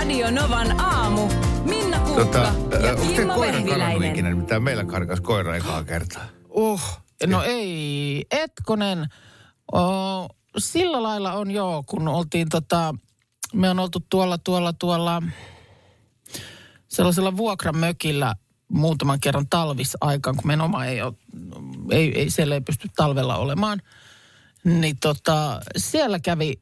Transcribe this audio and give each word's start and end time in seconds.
Radio 0.00 0.30
Novan 0.30 0.80
aamu. 0.80 1.28
Minna 1.64 1.98
Kuukka 1.98 2.24
Tota, 2.24 2.52
ja 2.86 2.96
te 2.96 3.06
Kimmo 3.06 3.40
Vehviläinen. 3.40 4.10
ikinä? 4.10 4.34
Mitä 4.34 4.60
meillä 4.60 4.84
karkas 4.84 5.20
koira 5.20 5.56
ekaa 5.56 5.84
kertaa. 5.84 6.22
Uh, 6.48 6.80
no 7.26 7.42
ei, 7.42 8.24
Etkonen. 8.30 9.06
Oh, 9.72 10.30
sillä 10.58 11.02
lailla 11.02 11.32
on 11.32 11.50
joo, 11.50 11.82
kun 11.86 12.08
oltiin 12.08 12.48
tota, 12.48 12.94
me 13.52 13.70
on 13.70 13.78
oltu 13.78 14.00
tuolla, 14.10 14.38
tuolla, 14.38 14.72
tuolla 14.72 15.22
sellaisella 16.88 17.36
vuokramökillä 17.36 18.34
muutaman 18.68 19.20
kerran 19.20 19.48
talvisaikaan, 19.50 20.36
kun 20.36 20.46
meidän 20.46 20.64
oma 20.64 20.84
ei 20.84 21.02
ole, 21.02 21.14
ei, 21.90 22.18
ei, 22.18 22.30
siellä 22.30 22.54
ei 22.54 22.60
pysty 22.60 22.88
talvella 22.96 23.36
olemaan. 23.36 23.82
Niin 24.64 24.96
tota, 25.00 25.60
siellä 25.76 26.18
kävi 26.18 26.60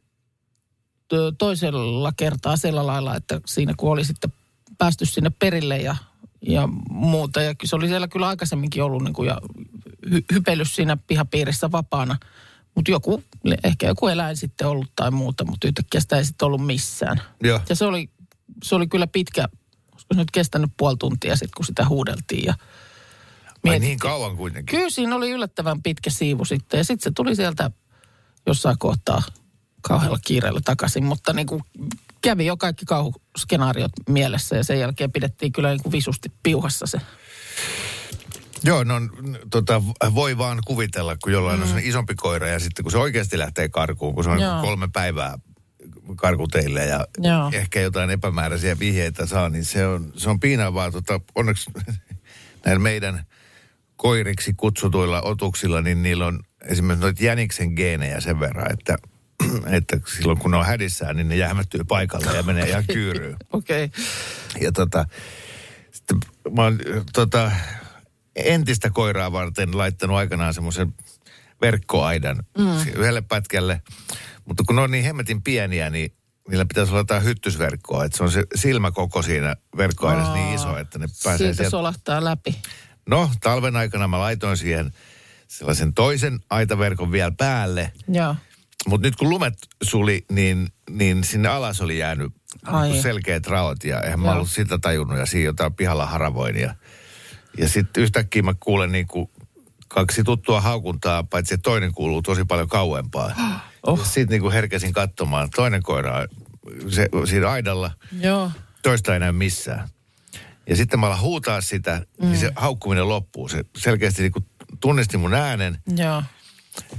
toisella 1.39 2.13
kertaa 2.17 2.57
sillä 2.57 2.87
lailla, 2.87 3.17
että 3.17 3.41
siinä 3.47 3.75
kun 3.77 3.93
oli 3.93 4.05
sitten 4.05 4.33
päästy 4.79 5.07
sinne 5.07 5.31
perille 5.39 5.79
ja, 5.79 5.97
ja 6.43 6.69
muuta. 6.91 7.41
Ja 7.43 7.55
se 7.65 7.77
oli 7.77 7.89
siellä 7.89 8.09
kyllä 8.09 8.29
aikaisemminkin 8.29 8.83
ollut 8.83 9.05
niin 9.05 9.15
kuin 9.15 9.27
ja 9.27 9.41
hy, 10.11 10.25
hypellyt 10.33 10.71
siinä 10.71 10.97
pihapiirissä 10.97 11.73
vapaana. 11.73 12.19
Mutta 12.75 12.91
joku, 12.91 13.23
ehkä 13.65 13.87
joku 13.87 14.09
eläin 14.09 14.37
sitten 14.37 14.67
ollut 14.67 14.89
tai 14.97 15.11
muuta, 15.11 15.45
mutta 15.45 15.69
yhtäkkiä 15.69 16.01
sitä 16.01 16.17
ei 16.17 16.25
sitten 16.25 16.47
ollut 16.47 16.67
missään. 16.67 17.23
Joo. 17.43 17.61
Ja 17.69 17.77
se 17.77 17.85
oli, 17.85 18.11
se 18.65 18.75
oli 18.75 18.87
kyllä 18.87 19.07
pitkä, 19.07 19.49
olisiko 19.93 20.15
se 20.15 20.21
nyt 20.21 20.31
kestänyt 20.31 20.71
puoli 20.77 20.97
tuntia 20.97 21.37
sitten, 21.37 21.57
kun 21.57 21.67
sitä 21.67 21.89
huudeltiin. 21.89 22.45
Ja 22.45 22.55
Ai 23.67 23.79
niin 23.79 23.99
kauan 23.99 24.37
kuitenkin. 24.37 24.79
Kyllä 24.79 24.91
siinä 24.91 25.17
oli 25.17 25.31
yllättävän 25.31 25.83
pitkä 25.83 26.11
siivu 26.11 26.45
sitten. 26.45 26.79
Ja 26.79 26.85
sitten 26.85 27.05
se 27.05 27.11
tuli 27.15 27.37
sieltä 27.37 27.71
jossain 28.47 28.79
kohtaa 28.79 29.23
kauhealla 29.81 30.19
kiireellä 30.27 30.61
takaisin. 30.65 31.05
Mutta 31.05 31.33
niin 31.33 31.47
kuin 31.47 31.63
kävi 32.21 32.47
jo 32.47 32.57
kaikki 32.57 32.85
kauhuskenaariot 32.85 33.93
mielessä 34.09 34.57
ja 34.57 34.65
sen 34.65 34.81
jälkeen 34.81 35.13
pidettiin 35.13 35.53
kyllä 35.53 35.69
niin 35.69 35.83
kuin 35.83 35.93
visusti 35.93 36.33
piuhassa 36.43 36.87
se. 36.87 37.01
Joo, 38.65 38.85
no 38.85 38.95
tota, 39.51 39.83
voi 40.15 40.39
vaan 40.39 40.59
kuvitella, 40.67 41.17
kun 41.23 41.33
jollain 41.33 41.61
mm. 41.61 41.73
on 41.73 41.79
isompi 41.83 42.15
koira 42.15 42.49
ja 42.49 42.61
sitten 42.61 42.83
kun 42.83 42.93
se 42.93 42.99
oikeasti 42.99 43.39
lähtee 43.39 43.69
karkuun, 43.69 44.15
kun 44.15 44.25
se 44.25 44.31
on 44.31 44.41
Joo. 44.41 44.61
kolme 44.61 44.89
päivää 44.93 45.39
karkuteille 46.17 46.85
ja 46.85 47.07
Joo. 47.19 47.51
ehkä 47.53 47.81
jotain 47.81 48.11
epämääräisiä 48.11 48.79
vihjeitä 48.79 49.27
saa, 49.27 49.49
niin 49.49 49.65
se 49.65 49.87
on, 49.87 50.13
se 50.17 50.31
on 50.31 50.41
piinaavaa. 50.41 50.91
Tota, 50.91 51.21
onneksi 51.35 51.71
näillä 52.65 52.83
meidän 52.83 53.27
koiriksi 53.97 54.55
kutsutuilla 54.57 55.23
otuksilla, 55.23 55.83
niin 55.83 56.03
niillä 56.03 56.27
on 56.27 56.41
esimerkiksi 56.65 57.03
noita 57.03 57.25
jäniksen 57.25 57.73
geenejä 57.73 58.21
sen 58.21 58.41
verran, 58.41 58.73
että, 58.73 58.99
että 59.77 60.01
silloin 60.17 60.39
kun 60.39 60.51
ne 60.51 60.57
on 60.57 60.67
hädissään, 60.67 61.17
niin 61.17 61.29
ne 61.29 61.37
jähmettyy 61.37 61.85
paikalle 61.85 62.37
ja 62.37 62.43
menee 62.43 62.69
ihan 62.69 62.85
kyyryyn. 62.95 63.37
Okei. 63.53 63.85
Okay. 63.85 64.05
Ja 64.61 64.73
tota, 64.73 65.05
sitten 65.91 66.19
mä 66.53 66.63
oon 66.63 66.79
tota, 67.13 67.51
entistä 68.37 68.91
koiraa 68.91 69.33
varten 69.33 69.79
laittanut 69.79 70.17
aikanaan 70.17 70.55
semmoisen 70.55 70.95
verkkoaidan 71.61 72.37
mm. 72.59 72.79
yhdelle 72.97 73.23
pätkälle. 73.23 73.83
Mutta 74.45 74.63
kun 74.67 74.77
ne 74.77 74.83
on 74.83 74.91
niin 74.91 75.05
hemmetin 75.05 75.43
pieniä, 75.43 75.91
niin 75.91 76.13
niillä 76.49 76.65
pitäisi 76.67 76.93
olla 76.93 77.01
jotain 77.01 77.25
hyttysverkkoa. 77.25 78.05
Että 78.05 78.19
se 78.19 78.25
on 78.25 78.31
se 78.31 78.43
silmäkoko 78.55 79.23
siinä 79.23 79.57
verkkoaidassa 79.77 80.35
niin 80.35 80.55
iso, 80.55 80.79
että 80.79 80.99
ne 80.99 81.07
pääsee 81.25 81.47
Siitä 81.47 81.57
sieltä. 81.57 81.71
solahtaa 81.71 82.25
läpi. 82.25 82.59
No, 83.07 83.31
talven 83.41 83.77
aikana 83.77 84.09
mä 84.09 84.19
laitoin 84.19 84.57
siihen 84.57 84.93
sellaisen 85.49 85.95
toisen 85.95 86.41
aitaverkon 86.51 87.13
vielä 87.13 87.33
päälle. 87.39 87.93
Joo. 88.09 88.37
Mutta 88.87 89.07
nyt 89.07 89.17
kun 89.17 89.31
lumet 89.31 89.55
suli, 89.83 90.25
niin, 90.33 90.69
niin 90.91 91.25
sinne 91.25 91.49
alas 91.49 91.81
oli 91.81 91.99
jäänyt 91.99 92.33
Ai. 92.65 93.03
selkeät 93.03 93.47
raot 93.47 93.85
ja 93.85 94.01
eihän 94.01 94.21
mä 94.21 94.33
ollut 94.33 94.51
sitä 94.51 94.79
tajunnut 94.79 95.19
ja 95.19 95.27
siinä 95.27 95.45
jotain 95.45 95.75
pihalla 95.75 96.07
haravoin. 96.07 96.57
Ja, 96.57 96.75
ja 97.59 97.69
sitten 97.69 98.03
yhtäkkiä 98.03 98.43
mä 98.43 98.55
kuulen 98.61 98.93
niin 98.93 99.07
kuin 99.07 99.31
kaksi 99.89 100.25
tuttua 100.25 100.61
haukuntaa, 100.61 101.23
paitsi 101.23 101.55
että 101.55 101.63
toinen 101.63 101.93
kuuluu 101.93 102.23
tosi 102.23 102.45
paljon 102.45 102.69
kauempaa. 102.69 103.33
Oh. 103.83 104.05
Sitten 104.05 104.27
niin 104.29 104.43
kuin 104.43 104.53
herkäsin 104.53 104.93
katsomaan. 104.93 105.51
Toinen 105.57 105.83
koira 105.83 106.27
se, 106.89 107.09
siinä 107.25 107.51
aidalla, 107.51 107.91
Joo. 108.21 108.51
toista 108.83 109.15
ei 109.15 109.21
näy 109.21 109.33
missään. 109.33 109.89
Ja 110.67 110.77
sitten 110.77 111.01
mä 111.01 111.07
alan 111.07 111.21
huutaa 111.21 111.61
sitä, 111.61 112.07
mm. 112.23 112.27
niin 112.27 112.39
se 112.39 112.53
haukkuminen 112.57 113.09
loppuu. 113.09 113.49
Se 113.49 113.65
selkeästi 113.77 114.23
niin 114.23 114.33
kuin 114.33 114.47
tunnisti 114.81 115.17
mun 115.17 115.35
äänen 115.35 115.79
Joo. 115.97 116.23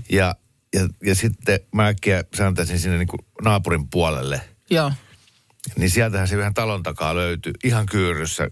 ja, 0.09 0.35
ja, 0.75 0.87
ja 1.03 1.15
sitten 1.15 1.59
mä 1.75 1.87
äkkiä 1.87 2.23
sääntäisin 2.37 2.79
sinne 2.79 2.97
niin 2.97 3.07
kuin 3.07 3.19
naapurin 3.43 3.89
puolelle. 3.89 4.41
Joo. 4.69 4.91
Niin 5.77 5.89
sieltähän 5.89 6.27
se 6.27 6.37
vähän 6.37 6.53
talon 6.53 6.83
takaa 6.83 7.15
löytyi 7.15 7.53
ihan 7.63 7.85
kyyryssä. 7.85 8.51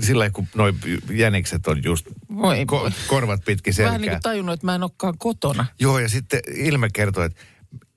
Sillä 0.00 0.30
kun 0.30 0.48
noi 0.54 0.74
jänikset 1.10 1.66
on 1.66 1.84
just 1.84 2.06
Voi 2.36 2.64
voi. 2.70 2.90
korvat 3.06 3.44
pitkin 3.44 3.74
Vähän 3.78 3.92
selkää. 3.92 3.98
niin 3.98 4.10
kuin 4.10 4.22
tajunnut, 4.22 4.52
että 4.52 4.66
mä 4.66 4.74
en 4.74 4.82
olekaan 4.82 5.18
kotona. 5.18 5.66
Joo, 5.80 5.98
ja 5.98 6.08
sitten 6.08 6.40
ilme 6.54 6.88
kertoi, 6.92 7.26
että 7.26 7.40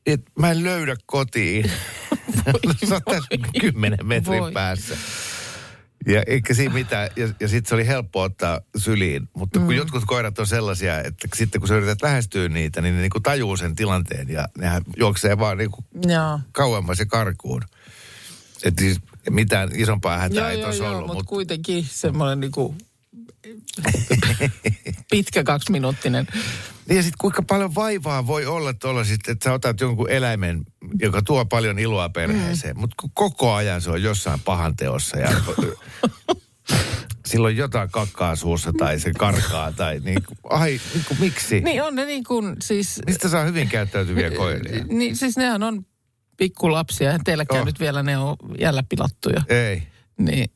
et 0.05 0.21
mä 0.39 0.51
en 0.51 0.63
löydä 0.63 0.95
kotiin. 1.05 1.71
Sä 2.89 2.93
oot 2.95 3.03
tässä 3.05 3.27
kymmenen 3.61 3.99
metrin 4.03 4.39
Voi. 4.41 4.51
päässä. 4.51 4.97
Ja 6.07 6.23
eikä 6.27 6.53
siinä 6.53 6.73
mitään. 6.73 7.09
Ja, 7.15 7.27
ja 7.39 7.47
sitten 7.47 7.69
se 7.69 7.75
oli 7.75 7.87
helppo 7.87 8.21
ottaa 8.21 8.61
syliin. 8.77 9.29
Mutta 9.33 9.59
kun 9.59 9.67
mm. 9.67 9.75
jotkut 9.75 10.03
koirat 10.05 10.39
on 10.39 10.47
sellaisia, 10.47 10.99
että 10.99 11.27
sitten 11.35 11.61
kun 11.61 11.67
sä 11.67 11.75
yrität 11.75 12.01
lähestyä 12.01 12.49
niitä, 12.49 12.81
niin 12.81 12.95
ne 12.95 13.01
niinku 13.01 13.19
tajuu 13.19 13.57
sen 13.57 13.75
tilanteen. 13.75 14.29
Ja 14.29 14.47
nehän 14.57 14.83
juoksee 14.97 15.37
vaan 15.37 15.57
niinku 15.57 15.83
Joo. 16.07 16.39
kauemmas 16.51 16.99
ja 16.99 17.05
karkuun. 17.05 17.61
Että 18.63 18.81
siis 18.81 18.97
mitään 19.29 19.69
isompaa 19.75 20.17
hätää 20.17 20.39
Joo, 20.39 20.49
ei 20.49 20.59
joo, 20.59 20.63
tuossa 20.63 20.83
joo, 20.83 20.91
ollut. 20.91 21.07
mutta 21.07 21.13
Mutta 21.13 21.29
kuitenkin 21.29 21.85
semmoinen 21.89 22.39
niinku 22.39 22.75
pitkä 25.11 25.43
kaksiminuuttinen. 25.43 26.27
Niin 26.87 26.95
ja 26.97 27.03
sitten 27.03 27.17
kuinka 27.21 27.41
paljon 27.41 27.75
vaivaa 27.75 28.27
voi 28.27 28.45
olla 28.45 28.73
tuolla 28.73 29.03
sitten, 29.03 29.31
että 29.31 29.49
sä 29.49 29.53
otat 29.53 29.79
jonkun 29.79 30.09
eläimen, 30.09 30.63
joka 30.99 31.21
tuo 31.21 31.45
paljon 31.45 31.79
iloa 31.79 32.09
perheeseen, 32.09 32.75
mm. 32.75 32.79
mutta 32.79 32.95
koko 33.13 33.53
ajan 33.53 33.81
se 33.81 33.91
on 33.91 34.03
jossain 34.03 34.39
pahan 34.39 34.75
teossa 34.75 35.17
ja 35.17 35.29
silloin 37.31 37.57
jotain 37.57 37.89
kakkaa 37.91 38.35
suussa 38.35 38.73
tai 38.77 38.99
se 38.99 39.11
karkaa 39.17 39.71
tai 39.71 39.99
niin 39.99 40.23
kuin, 40.23 40.37
ai 40.49 40.81
niin 40.93 41.05
kuin, 41.07 41.19
miksi? 41.19 41.61
Niin 41.61 41.83
on 41.83 41.95
ne 41.95 42.05
niin 42.05 42.23
kuin 42.23 42.55
siis... 42.61 42.99
Mistä 43.05 43.29
saa 43.29 43.43
hyvin 43.43 43.69
käyttäytyviä 43.69 44.31
koiria? 44.31 44.83
Niin 44.83 45.15
siis 45.15 45.37
nehän 45.37 45.63
on 45.63 45.85
pikkulapsia 46.37 47.11
ja 47.11 47.19
teilläkään 47.23 47.61
Oh. 47.61 47.65
nyt 47.65 47.79
vielä 47.79 48.03
ne 48.03 48.17
on 48.17 48.35
jällä 48.59 48.83
pilattuja. 48.89 49.41
Ei. 49.49 49.83
Niin 50.19 50.51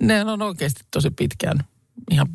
nehän 0.00 0.28
on 0.28 0.42
oikeasti 0.42 0.80
tosi 0.90 1.10
pitkään 1.10 1.58
ihan 2.10 2.26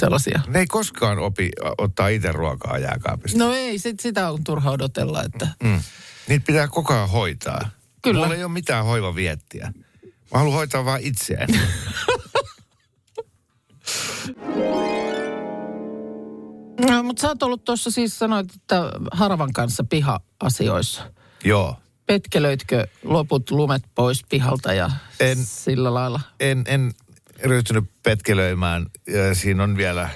sellaisia. 0.00 0.40
Ne 0.46 0.58
ei 0.58 0.66
koskaan 0.66 1.18
opi 1.18 1.50
ottaa 1.78 2.08
itse 2.08 2.32
ruokaa 2.32 2.78
jääkaapista. 2.78 3.38
No 3.38 3.52
ei, 3.52 3.78
sit, 3.78 4.00
sitä 4.00 4.30
on 4.30 4.44
turha 4.44 4.70
odotella, 4.70 5.22
että... 5.22 5.48
Mm. 5.62 5.80
Niitä 6.28 6.46
pitää 6.46 6.68
koko 6.68 6.94
ajan 6.94 7.10
hoitaa. 7.10 7.70
Kyllä. 8.02 8.20
Mulla 8.20 8.34
ei 8.34 8.44
ole 8.44 8.52
mitään 8.52 8.84
hoivaviettiä. 8.84 9.72
Mä 10.04 10.38
haluan 10.38 10.54
hoitaa 10.54 10.84
vaan 10.84 11.00
itseäni. 11.02 11.60
No, 16.88 17.02
mutta 17.02 17.20
sä 17.20 17.28
oot 17.28 17.42
ollut 17.42 17.64
tuossa 17.64 17.90
siis 17.90 18.18
sanoit, 18.18 18.54
että 18.54 18.90
Harvan 19.12 19.52
kanssa 19.52 19.84
piha-asioissa. 19.84 21.12
Joo. 21.44 21.76
Petkelöitkö 22.06 22.86
loput 23.04 23.50
lumet 23.50 23.82
pois 23.94 24.22
pihalta 24.28 24.72
ja 24.72 24.90
En. 25.20 25.38
sillä 25.44 25.94
lailla? 25.94 26.20
en, 26.40 26.64
en 26.66 26.92
ryhtynyt 27.44 27.84
petkelöimään. 28.02 28.86
Ja 29.06 29.34
Siinä 29.34 29.62
on 29.62 29.76
vielä 29.76 30.08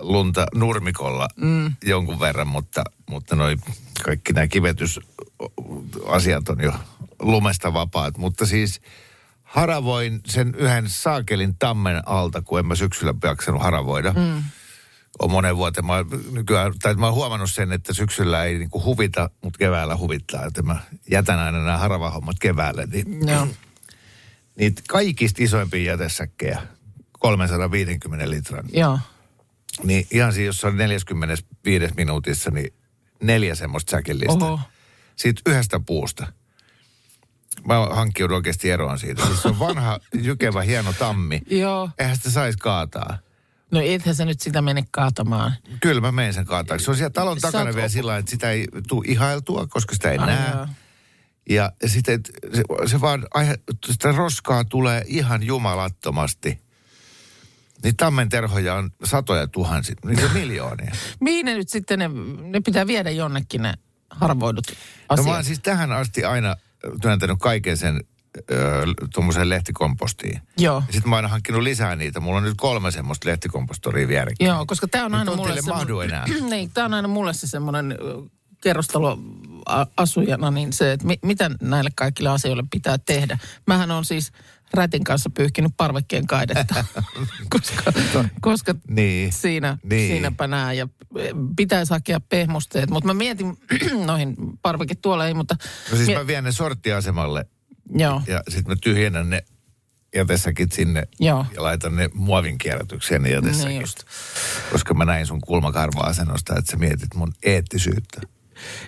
lunta 0.00 0.46
nurmikolla 0.54 1.28
mm. 1.36 1.72
jonkun 1.84 2.20
verran, 2.20 2.48
mutta, 2.48 2.84
mutta 3.10 3.36
noi 3.36 3.56
kaikki 4.04 4.32
nämä 4.32 4.46
kivetysasiat 4.46 6.48
on 6.48 6.62
jo 6.62 6.72
lumesta 7.22 7.72
vapaat. 7.72 8.18
Mutta 8.18 8.46
siis 8.46 8.80
haravoin 9.42 10.20
sen 10.26 10.54
yhden 10.58 10.88
saakelin 10.88 11.56
tammen 11.58 12.08
alta, 12.08 12.42
kun 12.42 12.58
en 12.58 12.66
mä 12.66 12.74
syksyllä 12.74 13.14
jaksanut 13.22 13.62
haravoida. 13.62 14.12
Mm. 14.12 14.42
On 15.18 15.30
monen 15.30 15.56
vuoteen. 15.56 15.86
Mä, 15.86 16.04
nykyään, 16.32 16.72
tai 16.82 16.94
mä 16.94 17.06
oon 17.06 17.14
huomannut 17.14 17.50
sen, 17.50 17.72
että 17.72 17.92
syksyllä 17.92 18.44
ei 18.44 18.58
niinku 18.58 18.84
huvita, 18.84 19.30
mutta 19.44 19.58
keväällä 19.58 19.96
huvittaa. 19.96 20.44
Että 20.44 20.62
mä 20.62 20.76
jätän 21.10 21.38
aina 21.38 21.58
nämä 21.58 21.78
haravahommat 21.78 22.36
keväälle. 22.40 22.86
Niin 22.86 23.28
Joo. 23.28 23.48
Niitä 24.60 24.82
kaikista 24.88 25.42
isoimpia 25.42 25.92
jätesäkkejä, 25.92 26.62
350 27.12 28.30
litran. 28.30 28.64
Joo. 28.72 28.98
Niin 29.84 30.06
ihan 30.10 30.32
siinä, 30.32 30.46
jos 30.46 30.64
on 30.64 30.76
45 30.76 31.94
minuutissa, 31.96 32.50
niin 32.50 32.72
neljä 33.22 33.54
semmoista 33.54 33.90
säkillistä. 33.90 34.44
Oho. 34.44 34.60
Siitä 35.16 35.42
yhdestä 35.46 35.80
puusta. 35.86 36.26
Mä 37.66 37.74
hankkiudun 37.90 38.36
oikeasti 38.36 38.70
eroon 38.70 38.98
siitä. 38.98 39.26
Siis 39.26 39.42
se 39.42 39.48
on 39.48 39.58
vanha, 39.58 39.98
jykevä, 40.22 40.62
hieno 40.62 40.92
tammi. 40.92 41.42
Joo. 41.50 41.90
Eihän 41.98 42.16
sitä 42.16 42.30
saisi 42.30 42.58
kaataa. 42.58 43.18
No 43.70 43.80
ethän 43.80 44.14
sä 44.14 44.24
nyt 44.24 44.40
sitä 44.40 44.62
mene 44.62 44.84
kaatamaan. 44.90 45.52
Kyllä 45.80 46.00
mä 46.00 46.12
menen 46.12 46.34
sen 46.34 46.44
kaataaksi. 46.44 46.84
Se 46.84 46.90
on 46.90 46.96
siellä 46.96 47.10
talon 47.10 47.38
takana 47.40 47.70
oot- 47.70 47.74
vielä 47.74 47.88
sillä 47.88 48.16
että 48.16 48.30
sitä 48.30 48.50
ei 48.50 48.66
tule 48.88 49.04
ihailtua, 49.08 49.66
koska 49.66 49.94
sitä 49.94 50.10
ei 50.10 50.18
Ai 50.18 50.26
näe. 50.26 50.50
joo. 50.54 50.66
Ja 51.48 51.72
sitten 51.86 52.20
se, 52.54 52.62
se 52.86 53.00
vaan, 53.00 53.26
aihe, 53.34 53.58
sitä 53.86 54.12
roskaa 54.12 54.64
tulee 54.64 55.04
ihan 55.06 55.42
jumalattomasti. 55.42 56.60
Niin 57.82 57.96
tammenterhoja 57.96 58.74
on 58.74 58.90
satoja 59.04 59.46
tuhansia, 59.46 59.94
niitä 60.04 60.24
on 60.26 60.32
miljoonia. 60.32 60.92
Mihin 61.20 61.46
ne 61.46 61.54
nyt 61.54 61.68
sitten, 61.68 61.98
ne, 61.98 62.08
ne 62.42 62.60
pitää 62.60 62.86
viedä 62.86 63.10
jonnekin 63.10 63.62
ne 63.62 63.74
harvoidut 64.10 64.66
No 64.68 64.74
asiat? 65.08 65.26
mä 65.26 65.34
oon 65.34 65.44
siis 65.44 65.60
tähän 65.60 65.92
asti 65.92 66.24
aina 66.24 66.56
työntänyt 67.02 67.38
kaiken 67.40 67.76
sen 67.76 68.00
tuommoiseen 69.14 69.48
lehtikompostiin. 69.48 70.40
Joo. 70.58 70.82
Ja 70.86 70.92
sitten 70.92 71.10
mä 71.10 71.16
oon 71.16 71.24
aina 71.24 71.28
hankkinut 71.28 71.62
lisää 71.62 71.96
niitä. 71.96 72.20
Mulla 72.20 72.38
on 72.38 72.44
nyt 72.44 72.56
kolme 72.56 72.90
semmoista 72.90 73.28
lehtikompostoria 73.28 74.08
vierekkäin. 74.08 74.48
Joo, 74.48 74.66
koska 74.66 74.88
tämä 74.88 75.04
on 75.04 75.14
aina 75.14 75.36
mulle 75.36 75.62
mahdu 75.62 76.00
enää. 76.00 76.24
niin, 76.50 76.70
tämä 76.70 76.84
on 76.84 76.94
aina 76.94 77.08
mulle 77.08 77.32
se 77.32 77.46
semmoinen 77.46 77.98
kerrostaloasujana, 78.60 80.50
niin 80.50 80.72
se, 80.72 80.92
että 80.92 81.06
mi, 81.06 81.18
mitä 81.24 81.50
näille 81.62 81.90
kaikille 81.94 82.28
asioille 82.28 82.64
pitää 82.70 82.98
tehdä. 82.98 83.38
Mähän 83.66 83.90
on 83.90 84.04
siis 84.04 84.32
rätin 84.74 85.04
kanssa 85.04 85.30
pyyhkinyt 85.30 85.72
parvekkeen 85.76 86.26
kaidetta, 86.26 86.84
koska, 87.54 87.92
koska 88.40 88.74
Niin. 88.88 89.32
siinä, 89.32 89.78
Niin. 89.82 90.12
siinäpä 90.12 90.46
nää 90.46 90.72
ja 90.72 90.88
pitäisi 91.56 91.92
hakea 91.92 92.20
pehmusteet. 92.20 92.90
Mutta 92.90 93.06
mä 93.06 93.14
mietin 93.14 93.56
noihin 94.06 94.36
parveketuoleihin, 94.62 95.36
mutta... 95.36 95.56
No 95.90 95.96
siis 95.96 96.06
mie- 96.08 96.18
mä 96.18 96.26
vien 96.26 96.44
ne 96.44 96.52
sorttiasemalle 96.52 97.44
Joo, 97.94 98.22
ja 98.26 98.42
sitten 98.48 98.72
mä 98.72 98.76
tyhjennän 98.82 99.30
ne 99.30 99.44
jätesäkit 100.14 100.72
sinne 100.72 101.02
Joo. 101.20 101.46
ja 101.54 101.62
laitan 101.62 101.96
ne 101.96 102.08
muovin 102.14 102.58
kierrätykseen 102.58 103.22
ne 103.22 103.28
niin 103.40 103.80
just. 103.80 103.98
Koska 104.72 104.94
mä 104.94 105.04
näin 105.04 105.26
sun 105.26 105.40
kulmakarva-asennosta, 105.40 106.58
että 106.58 106.70
sä 106.70 106.76
mietit 106.76 107.14
mun 107.14 107.32
eettisyyttä. 107.42 108.20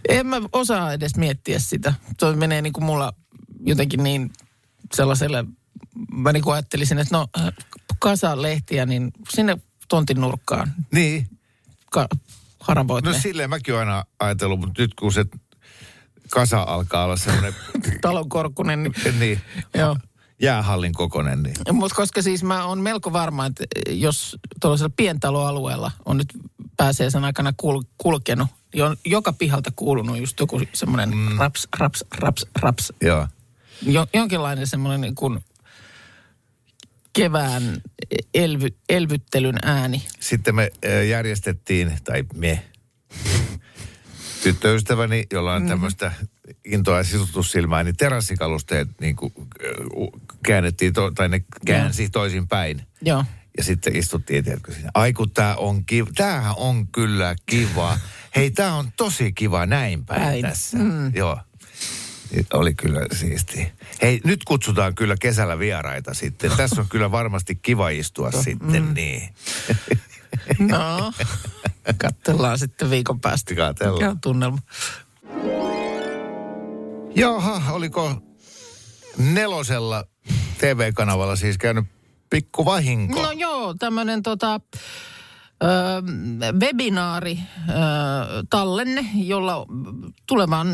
En 0.09 0.27
mä 0.27 0.41
osaa 0.53 0.93
edes 0.93 1.17
miettiä 1.17 1.59
sitä. 1.59 1.95
Se 2.21 2.33
menee 2.37 2.63
niin 2.63 2.73
kuin 2.73 2.85
mulla 2.85 3.13
jotenkin 3.61 4.03
niin 4.03 4.31
sellaiselle, 4.95 5.45
mä 6.13 6.33
niin 6.33 6.43
kuin 6.43 6.55
ajattelisin, 6.55 6.99
että 6.99 7.17
no 7.19 7.27
äh, 7.39 7.53
kasa 7.99 8.43
lehtiä, 8.43 8.87
niin 8.87 9.11
sinne 9.31 9.59
tontin 9.89 10.21
nurkkaan 10.21 10.73
Niin. 10.93 11.29
ka- 11.91 12.09
haravoit 12.61 13.05
No 13.05 13.11
ne. 13.13 13.21
silleen 13.21 13.51
mäkin 13.51 13.75
aina 13.77 14.05
ajatellut, 14.21 14.61
mutta 14.61 14.83
nyt 14.83 14.95
kun 14.95 15.13
se 15.13 15.25
kasa 16.31 16.63
alkaa 16.63 17.05
olla 17.05 17.17
semmoinen, 17.17 17.55
Talon 18.03 18.29
korkunen. 18.29 18.83
Niin, 18.83 18.95
niin, 19.21 19.41
joo. 19.75 19.97
jäähallin 20.43 20.93
kokonen, 20.93 21.43
niin 21.43 21.55
Mutta 21.73 21.95
koska 21.97 22.23
siis 22.23 22.43
mä 22.45 22.65
oon 22.67 22.81
melko 22.81 23.13
varma, 23.13 23.47
että 23.47 23.65
jos 23.91 24.37
tuollaisella 24.61 24.93
pientaloalueella 24.97 25.91
on 26.05 26.17
nyt 26.17 26.29
pääsee 26.77 27.11
sen 27.11 27.25
aikana 27.25 27.51
kul- 27.63 27.85
kulkenut, 27.99 28.49
niin 28.75 28.85
on 28.85 28.97
joka 29.05 29.33
pihalta 29.33 29.71
kuulunut 29.77 30.19
just 30.19 30.41
joku 30.41 30.61
semmoinen 30.73 31.17
mm. 31.17 31.39
raps, 31.39 31.69
raps, 31.79 32.05
raps, 32.19 32.47
raps. 32.61 32.93
joo. 33.01 33.29
Jo, 33.83 34.07
jonkinlainen 34.15 34.67
semmoinen 34.67 35.01
niin 35.01 35.15
kuin 35.15 35.41
kevään 37.13 37.83
elvy, 38.35 38.69
elvyttelyn 38.89 39.59
ääni. 39.63 40.03
Sitten 40.21 40.55
me 40.55 40.71
järjestettiin, 41.09 41.93
tai 42.05 42.25
me, 42.35 42.63
tyttöystäväni, 44.43 45.27
jolla 45.33 45.55
on 45.55 45.69
tämmöistä 45.69 46.13
intoa 46.65 46.97
ja 46.97 47.05
sisutussilmää, 47.05 47.85
niin 47.85 47.97
terassikalusteet 47.97 48.89
niin 49.01 49.17
kuin, 49.17 49.33
käännettiin, 50.43 50.93
to, 50.93 51.11
tai 51.11 51.29
ne 51.29 51.45
käänsi 51.67 52.09
toisin 52.09 52.49
päin. 52.49 52.83
Joo. 53.03 53.25
Ja 53.57 53.65
sitten 53.65 53.97
istuttiin, 53.97 54.45
tiedätkö 54.45 54.73
siinä. 54.73 54.91
Ai 54.95 55.13
kun 55.13 55.31
tää 55.31 55.57
on 55.57 55.85
kiva, 55.85 56.09
tämähän 56.15 56.55
on 56.57 56.89
kyllä 56.89 57.37
kiva. 57.47 57.99
Hei, 58.37 58.51
tää 58.51 58.75
on 58.75 58.93
tosi 58.97 59.33
kiva 59.33 59.67
näin 59.67 60.07
päin, 60.07 60.43
tässä. 60.43 60.79
Mm. 60.79 61.15
Joo. 61.15 61.39
Oli 62.53 62.75
kyllä 62.75 63.01
siisti. 63.13 63.73
Hei, 64.03 64.21
nyt 64.25 64.45
kutsutaan 64.45 64.95
kyllä 64.95 65.15
kesällä 65.21 65.59
vieraita 65.59 66.15
sitten. 66.15 66.51
Tässä 66.57 66.81
on 66.81 66.89
kyllä 66.89 67.11
varmasti 67.11 67.55
kiva 67.55 67.89
istua 67.89 68.33
sitten, 68.33 68.83
Mm. 68.83 68.95
niin. 68.95 69.35
No, 70.59 71.13
katsellaan 71.99 72.59
sitten 72.59 72.91
viikon 72.91 73.21
päästä. 73.21 73.55
Katsellaan. 73.55 73.95
Mikä 73.95 74.11
on 74.11 74.21
tunnelma? 74.21 74.59
Jaha, 77.15 77.73
oliko 77.73 78.23
nelosella 79.19 80.05
TV-kanavalla 80.59 81.37
siis 81.37 81.59
käynyt 81.59 81.85
pikku 82.31 82.65
vahinko? 82.65 83.23
No 83.23 83.31
joo, 83.33 83.75
tämmöinen 83.79 84.23
tota, 84.23 84.61
webinaari 86.61 87.39
tallenne, 88.51 89.07
jolla 89.15 89.67
tulevan 90.27 90.69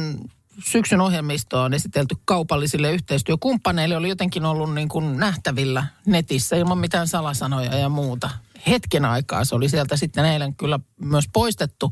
syksyn 0.64 1.00
ohjelmistoa 1.00 1.62
on 1.62 1.74
esitelty 1.74 2.16
kaupallisille 2.24 2.92
yhteistyökumppaneille. 2.92 3.96
Oli 3.96 4.08
jotenkin 4.08 4.44
ollut 4.44 4.74
niin 4.74 4.88
kuin 4.88 5.16
nähtävillä 5.16 5.86
netissä 6.06 6.56
ilman 6.56 6.78
mitään 6.78 7.08
salasanoja 7.08 7.76
ja 7.76 7.88
muuta. 7.88 8.30
Hetken 8.66 9.04
aikaa 9.04 9.44
se 9.44 9.54
oli 9.54 9.68
sieltä 9.68 9.96
sitten 9.96 10.24
eilen 10.24 10.54
kyllä 10.54 10.80
myös 11.00 11.24
poistettu, 11.32 11.90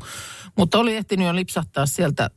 mutta 0.57 0.79
oli 0.79 0.95
ehtinyt 0.95 1.27
jo 1.27 1.35
lipsahtaa 1.35 1.85
sieltä 1.85 2.29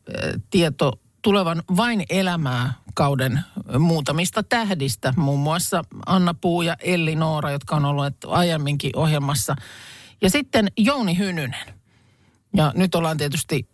tieto 0.50 0.92
tulevan 1.22 1.62
vain 1.76 2.04
elämää 2.10 2.72
kauden 2.94 3.40
muutamista 3.78 4.42
tähdistä, 4.42 5.14
muun 5.16 5.40
muassa 5.40 5.84
Anna 6.06 6.34
Puu 6.34 6.62
ja 6.62 6.76
Elli 6.80 7.14
Noora, 7.14 7.50
jotka 7.50 7.76
on 7.76 7.84
ollut 7.84 8.14
aiemminkin 8.26 8.90
ohjelmassa. 8.96 9.56
Ja 10.22 10.30
sitten 10.30 10.68
Jouni 10.78 11.18
Hynynen. 11.18 11.56
Ja 12.56 12.72
nyt 12.76 12.94
ollaan 12.94 13.16
tietysti 13.16 13.68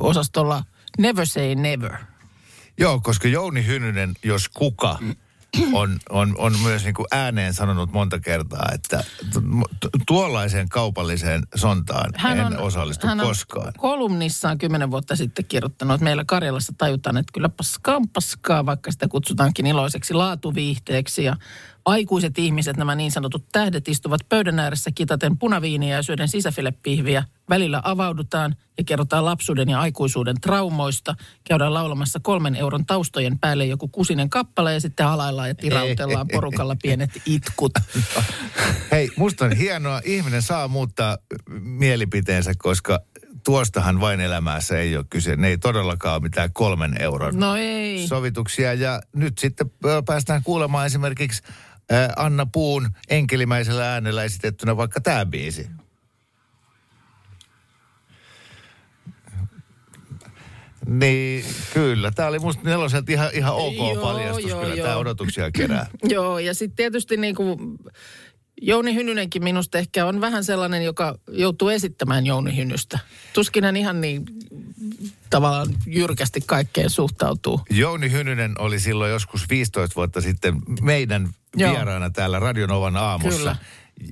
osastolla 0.00 0.62
Never 0.98 1.26
Say 1.26 1.54
Never. 1.54 1.92
Joo, 2.78 3.00
koska 3.00 3.28
Jouni 3.28 3.66
Hynynen, 3.66 4.14
jos 4.24 4.48
kuka, 4.48 4.98
on, 5.72 5.98
on, 6.10 6.34
on 6.38 6.58
myös 6.62 6.84
niin 6.84 6.94
kuin 6.94 7.06
ääneen 7.12 7.54
sanonut 7.54 7.92
monta 7.92 8.20
kertaa, 8.20 8.68
että 8.74 9.04
tu- 9.32 9.88
tuollaiseen 10.06 10.68
kaupalliseen 10.68 11.42
sontaan 11.54 12.12
Hän 12.16 12.38
en 12.38 12.58
osallistu 12.58 13.06
hän 13.06 13.20
on 13.20 13.26
koskaan. 13.26 13.72
kolumnissaan 13.78 14.58
kymmenen 14.58 14.90
vuotta 14.90 15.16
sitten 15.16 15.44
kirjoittanut, 15.44 15.94
että 15.94 16.04
meillä 16.04 16.24
Karjalassa 16.26 16.72
tajutaan, 16.78 17.16
että 17.16 17.32
kyllä 17.32 17.48
paskaa 17.48 17.96
on 17.96 18.08
paskaa, 18.08 18.66
vaikka 18.66 18.92
sitä 18.92 19.08
kutsutaankin 19.08 19.66
iloiseksi 19.66 20.14
laatuviihteeksi. 20.14 21.24
Ja 21.24 21.36
aikuiset 21.86 22.38
ihmiset, 22.38 22.76
nämä 22.76 22.94
niin 22.94 23.12
sanotut 23.12 23.44
tähdet, 23.52 23.88
istuvat 23.88 24.20
pöydän 24.28 24.58
ääressä 24.58 24.90
kitaten 24.94 25.38
punaviiniä 25.38 25.96
ja 25.96 26.02
syöden 26.02 26.28
sisäfilepihviä. 26.28 27.24
Välillä 27.48 27.80
avaudutaan 27.84 28.56
ja 28.78 28.84
kerrotaan 28.84 29.24
lapsuuden 29.24 29.68
ja 29.68 29.80
aikuisuuden 29.80 30.40
traumoista. 30.40 31.14
Käydään 31.44 31.74
laulamassa 31.74 32.20
kolmen 32.22 32.56
euron 32.56 32.86
taustojen 32.86 33.38
päälle 33.38 33.66
joku 33.66 33.88
kusinen 33.88 34.30
kappale 34.30 34.72
ja 34.72 34.80
sitten 34.80 35.06
halaillaan 35.06 35.48
ja 35.48 35.54
tirautellaan 35.54 36.28
porukalla 36.32 36.76
pienet 36.82 37.10
itkut. 37.26 37.72
Hei, 38.90 39.10
musta 39.16 39.44
on 39.44 39.52
hienoa. 39.52 40.00
Ihminen 40.04 40.42
saa 40.42 40.68
muuttaa 40.68 41.18
mielipiteensä, 41.60 42.52
koska 42.58 43.00
tuostahan 43.44 44.00
vain 44.00 44.20
elämässä 44.20 44.78
ei 44.78 44.96
ole 44.96 45.04
kyse. 45.10 45.36
Ne 45.36 45.48
ei 45.48 45.58
todellakaan 45.58 46.14
ole 46.14 46.22
mitään 46.22 46.52
kolmen 46.52 47.02
euron 47.02 47.36
No 47.36 47.56
ei. 47.56 48.06
sovituksia. 48.06 48.74
Ja 48.74 49.00
nyt 49.16 49.38
sitten 49.38 49.70
päästään 50.06 50.42
kuulemaan 50.42 50.86
esimerkiksi 50.86 51.42
Anna 52.16 52.46
Puun 52.46 52.88
enkelimäisellä 53.08 53.92
äänellä 53.92 54.24
esitettynä 54.24 54.76
vaikka 54.76 55.00
tämä 55.00 55.26
biisi. 55.26 55.66
Niin, 60.86 61.44
kyllä. 61.74 62.10
Tämä 62.10 62.28
oli 62.28 62.38
musta 62.38 62.62
neloselta 62.64 63.12
ihan, 63.12 63.30
ihan 63.32 63.54
ok 63.54 63.76
Joo, 63.76 63.96
paljastus. 63.96 64.50
joo, 64.50 64.60
kyllä 64.60 64.74
joo. 64.74 64.86
tämä 64.86 64.98
odotuksia 64.98 65.50
kerää. 65.50 65.86
Joo, 66.14 66.38
ja 66.38 66.54
sitten 66.54 66.76
tietysti 66.76 67.16
niin 67.16 67.34
kuin 67.34 67.58
Jouni 68.62 68.94
Hynynenkin 68.94 69.44
minusta 69.44 69.78
ehkä 69.78 70.06
on 70.06 70.20
vähän 70.20 70.44
sellainen, 70.44 70.84
joka 70.84 71.18
joutuu 71.28 71.68
esittämään 71.68 72.26
Jouni 72.26 72.56
Hynystä. 72.56 72.98
Tuskin 73.32 73.64
hän 73.64 73.76
ihan 73.76 74.00
niin 74.00 74.24
tavallaan 75.30 75.68
jyrkästi 75.86 76.40
kaikkeen 76.46 76.90
suhtautuu. 76.90 77.60
Jouni 77.70 78.10
Hynynen 78.10 78.54
oli 78.58 78.80
silloin 78.80 79.10
joskus 79.10 79.48
15 79.50 79.94
vuotta 79.96 80.20
sitten 80.20 80.56
meidän 80.80 81.28
Joo. 81.56 81.72
vieraana 81.72 82.10
täällä 82.10 82.38
Radionovan 82.38 82.96
aamussa. 82.96 83.38
Kyllä. 83.38 83.56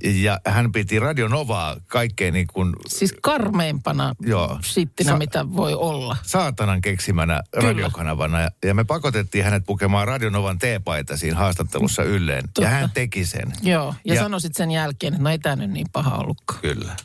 Ja 0.02 0.40
hän 0.46 0.72
piti 0.72 0.98
Radionovaa 0.98 1.76
kaikkein 1.86 2.34
niin 2.34 2.46
kuin 2.46 2.72
Siis 2.86 3.14
karmeimpana 3.22 4.14
Joo. 4.20 4.58
sittinä, 4.64 5.10
Sa- 5.10 5.18
mitä 5.18 5.52
voi 5.56 5.74
olla. 5.74 6.16
saatanan 6.22 6.80
keksimänä 6.80 7.40
Kyllä. 7.54 7.68
radiokanavana. 7.68 8.40
Ja, 8.40 8.50
ja 8.64 8.74
me 8.74 8.84
pakotettiin 8.84 9.44
hänet 9.44 9.62
pukemaan 9.66 10.08
Radionovan 10.08 10.58
teepaita 10.58 11.16
siinä 11.16 11.36
haastattelussa 11.38 12.02
ylleen. 12.02 12.42
Totta. 12.44 12.62
Ja 12.62 12.68
hän 12.68 12.90
teki 12.94 13.24
sen. 13.24 13.52
Joo, 13.62 13.94
ja, 14.04 14.14
Ja- 14.14 14.20
sanoisit 14.22 14.54
sen 14.56 14.70
jälkeen, 14.70 15.12
että 15.12 15.22
no 15.22 15.30
ei 15.30 15.38
tämä 15.38 15.56
nyt 15.56 15.70
niin 15.70 15.86
paha 15.92 16.16
ollutkaan. 16.16 16.60
Kyllä. 16.60 16.96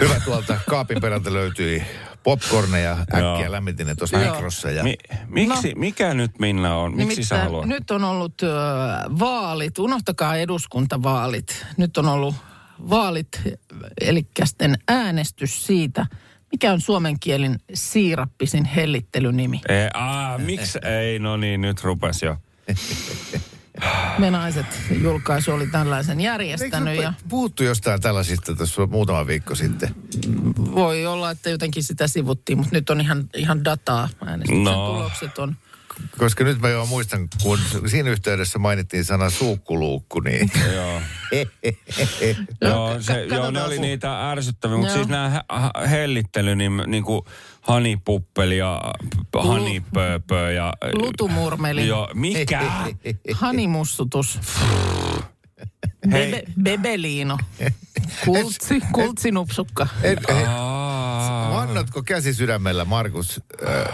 Hyvä 0.00 0.20
tuolta 0.24 0.60
kaapin 0.68 1.00
perältä 1.00 1.32
löytyi 1.32 1.82
popcorneja. 2.22 2.92
Äkkiä 2.92 3.20
Joo. 3.20 3.52
lämmitin 3.52 3.86
ne 3.86 3.94
tuossa 3.94 4.18
mikrossa. 4.18 4.70
Ja 4.70 4.82
Mi, 4.82 4.96
miksi, 5.28 5.68
no. 5.68 5.80
mikä 5.80 6.14
nyt 6.14 6.38
Minna 6.38 6.76
on? 6.76 6.96
Miksi 6.96 7.24
sä 7.24 7.44
haluat? 7.44 7.66
Nyt 7.66 7.90
on 7.90 8.04
ollut 8.04 8.42
ö, 8.42 8.46
vaalit, 9.18 9.78
unohtakaa 9.78 10.36
eduskuntavaalit. 10.36 11.66
Nyt 11.76 11.96
on 11.96 12.08
ollut 12.08 12.34
vaalit, 12.90 13.28
eli 14.00 14.26
äänestys 14.88 15.66
siitä, 15.66 16.06
Mikä 16.52 16.72
on 16.72 16.80
suomen 16.80 17.20
kielin 17.20 17.58
siirappisin 17.74 18.64
hellittelynimi? 18.64 19.60
Ei, 19.68 19.88
aa, 19.94 20.38
miksi? 20.38 20.78
Ei, 20.84 21.18
no 21.18 21.36
niin, 21.36 21.60
nyt 21.60 21.84
rupes 21.84 22.22
jo. 22.22 22.36
Me 24.18 24.30
naiset 24.30 24.66
julkaisu 25.02 25.52
oli 25.52 25.66
tällaisen 25.66 26.20
Eikö 26.20 26.26
järjestänyt 26.26 26.94
nyt 26.94 27.02
ja 27.02 27.12
puhuttu 27.28 27.62
jostain 27.64 28.00
tällaisista 28.00 28.54
tässä 28.56 28.86
muutama 28.86 29.26
viikko 29.26 29.54
sitten? 29.54 29.94
voi 30.74 31.06
olla, 31.06 31.30
että 31.30 31.50
jotenkin 31.50 31.82
sitä 31.82 32.08
sivuttiin, 32.08 32.58
mutta 32.58 32.70
nyt 32.72 32.90
on 32.90 33.00
ihan, 33.00 33.24
ihan 33.34 33.64
dataa. 33.64 34.08
Äänestyksen 34.26 34.64
No. 34.64 34.86
tulokset 34.86 35.38
on. 35.38 35.56
Koska 36.18 36.44
nyt 36.44 36.60
mä 36.60 36.68
jo 36.68 36.86
muistan, 36.86 37.28
kun 37.42 37.58
siinä 37.86 38.10
yhteydessä 38.10 38.58
mainittiin 38.58 39.04
sana 39.04 39.30
suukkuluukku, 39.30 40.20
niin... 40.20 40.50
Joo. 40.76 41.00
No, 42.60 42.68
Joo, 42.68 43.00
se, 43.00 43.24
joo, 43.24 43.50
ne 43.50 43.62
oli 43.62 43.78
niitä 43.78 44.30
ärsyttäviä, 44.30 44.76
mutta 44.76 44.94
siis 44.94 45.08
nämä 45.08 45.44
hellittely, 45.90 46.56
niin, 46.56 46.82
niin 46.86 47.04
kuin 47.04 47.22
hanipuppeli 47.60 48.58
ja 48.58 48.82
hanipööpö 49.38 50.52
ja... 50.52 50.72
Lutumurmeli. 50.92 51.86
Joo, 51.86 52.10
mikä? 52.14 52.62
Hanimussutus. 53.32 54.40
Bebe, 56.10 56.42
bebeliino. 56.62 57.38
Kultsi, 58.24 58.80
kultsinupsukka. 58.92 59.86
En, 60.02 60.18
he, 60.28 60.46
Aa. 61.20 61.50
Vannotko 61.54 62.02
käsi 62.02 62.34
sydämellä, 62.34 62.84
Markus 62.84 63.40
äh, 63.68 63.84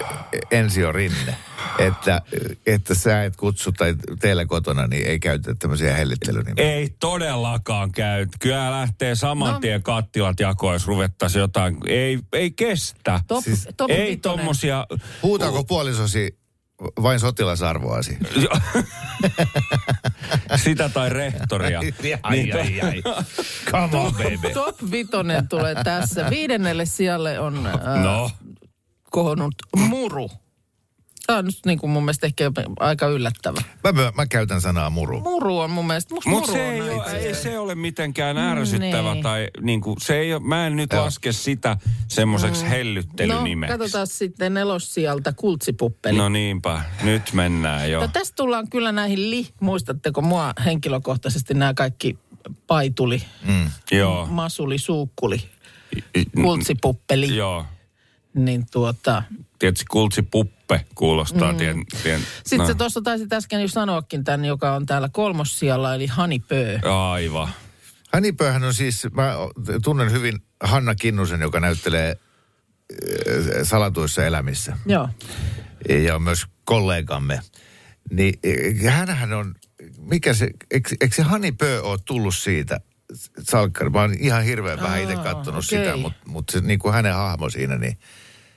Ensio 0.50 0.92
Rinne, 0.92 1.36
että, 1.78 2.22
että 2.66 2.94
sä 2.94 3.24
et 3.24 3.36
kutsu 3.36 3.72
tai 3.72 3.94
teillä 4.20 4.46
kotona, 4.46 4.86
niin 4.86 5.06
ei 5.06 5.20
käytetä 5.20 5.54
tämmöisiä 5.58 5.94
hellittelynimiä? 5.96 6.64
Ei 6.64 6.88
todellakaan 7.00 7.92
käy. 7.92 8.26
Kyllä 8.40 8.70
lähtee 8.70 9.14
saman 9.14 9.52
No. 9.54 9.60
tien 9.60 9.82
kattilat 9.82 10.40
jakoon, 10.40 10.72
jos 10.74 10.86
ruvettaisiin 10.86 11.40
jotain. 11.40 11.76
Ei, 11.86 12.18
ei 12.32 12.50
kestä. 12.50 13.20
Top, 13.28 13.44
Siis 13.44 13.68
top 13.76 13.90
ei 13.90 14.16
tommosia... 14.16 14.86
Huutaako 15.22 15.64
puolisosi 15.64 16.38
vain 17.02 17.20
sotilasarvoasi? 17.20 18.18
Sitä 20.64 20.88
tai 20.88 21.08
rehtoria. 21.08 21.80
ai, 22.22 22.52
ai, 22.52 22.80
ai. 22.80 23.02
Come 23.70 23.98
on, 23.98 24.14
baby. 24.14 24.54
Top 24.54 24.76
vitonen 24.90 25.48
tulee 25.48 25.74
tässä. 25.84 26.30
Viidennelle 26.30 26.86
sijalle 26.86 27.38
on 27.40 27.66
äh, 27.66 28.02
No, 28.02 28.30
kohonnut 29.10 29.54
muru. 29.76 30.30
Tämä 31.26 31.38
on 31.38 31.44
nyt 31.44 31.54
niin 31.66 31.78
kuin 31.78 31.90
mun 31.90 32.02
mielestä 32.04 32.26
ehkä 32.26 32.50
aika 32.80 33.06
yllättävä. 33.06 33.62
Mä, 33.84 33.92
myö- 33.92 34.12
mä 34.16 34.26
käytän 34.26 34.60
sanaa 34.60 34.90
muru. 34.90 35.20
Muru 35.20 35.58
on 35.58 35.70
mun 35.70 35.86
mielestä, 35.86 36.14
musta 36.14 36.30
mutta 36.30 36.52
muru 36.52 36.58
se 36.58 36.66
on 36.68 36.72
ei, 36.74 36.80
ole, 36.90 37.12
ei 37.18 37.34
se 37.34 37.58
ole 37.58 37.74
mitenkään 37.74 38.38
ärsyttävä 38.38 39.12
niin. 39.14 39.22
tai 39.22 39.48
niinku, 39.60 39.96
se 40.00 40.18
ei 40.18 40.34
ole, 40.34 40.42
mä 40.42 40.66
en 40.66 40.76
nyt 40.76 40.92
Joo. 40.92 41.04
laske 41.04 41.32
sitä 41.32 41.76
semmoiseksi 42.08 42.64
No, 42.64 42.70
hellyttelynimeksi. 42.70 43.78
katsotaan 43.78 44.06
sitten 44.06 44.54
nelossijalta 44.54 45.32
kultsipuppeli. 45.32 46.18
No 46.18 46.28
niinpä, 46.28 46.82
nyt 47.02 47.32
mennään 47.32 47.90
jo. 47.90 48.00
No, 48.00 48.08
tästä 48.08 48.36
tullaan 48.36 48.68
kyllä 48.70 48.92
näihin 48.92 49.30
li. 49.30 49.48
Muistatteko 49.60 50.22
mua 50.22 50.52
henkilökohtaisesti 50.64 51.54
nämä 51.54 51.74
kaikki 51.74 52.18
paituli, 52.66 53.22
Mm. 53.48 53.70
Joo. 53.90 54.26
masuli, 54.30 54.78
suukkuli, 54.78 55.38
kultsipuppeli. 56.42 57.36
Joo. 57.36 57.64
Niin 58.34 58.66
tuota, 58.72 59.22
Tietysti 59.58 59.84
kultsi 59.90 60.22
puppe 60.66 60.86
kuulostaa. 60.94 61.52
Mm. 61.52 61.58
Tien, 61.58 61.84
tien, 62.02 62.20
sitten 62.36 62.58
no. 62.58 62.66
se 62.66 62.74
tuossa 62.74 63.02
taisi 63.02 63.26
äsken 63.32 63.60
jo 63.60 63.68
sanoakin 63.68 64.24
tämän, 64.24 64.44
joka 64.44 64.72
on 64.72 64.86
täällä 64.86 65.08
kolmossijalla, 65.12 65.94
eli 65.94 66.06
Hanipöö. 66.06 66.78
Aivan. 66.82 67.48
Hanipöhän 68.12 68.64
on 68.64 68.74
siis, 68.74 69.06
mä 69.12 69.32
tunnen 69.84 70.12
hyvin 70.12 70.42
Hanna 70.60 70.94
Kinnusen, 70.94 71.40
joka 71.40 71.60
näyttelee 71.60 72.10
äh, 72.10 72.18
salatuissa 73.62 74.24
elämissä. 74.24 74.78
Joo. 74.86 75.08
ja 75.88 76.14
on 76.14 76.22
myös 76.22 76.46
kollegamme. 76.64 77.40
Niin 78.10 78.38
eh, 78.42 78.92
hänhän 78.92 79.32
on, 79.32 79.54
mikä 79.98 80.34
se, 80.34 80.50
eikö, 80.70 80.90
eikö 81.00 81.14
se 81.14 81.22
Hani 81.22 81.52
Pö 81.52 81.82
ole 81.82 81.98
tullut 82.04 82.34
siitä 82.34 82.80
salkkari? 83.42 83.90
Mä 83.90 84.00
oon 84.00 84.14
ihan 84.18 84.44
hirveän 84.44 84.80
vähän 84.80 85.02
itse 85.02 85.16
katsonut 85.16 85.64
okei. 85.64 85.84
sitä, 85.84 85.96
mutta 85.96 86.20
mut 86.26 86.48
se 86.48 86.60
niin 86.60 86.78
kuin 86.78 86.94
hänen 86.94 87.14
hahmo 87.14 87.50
siinä, 87.50 87.78
niin 87.78 87.98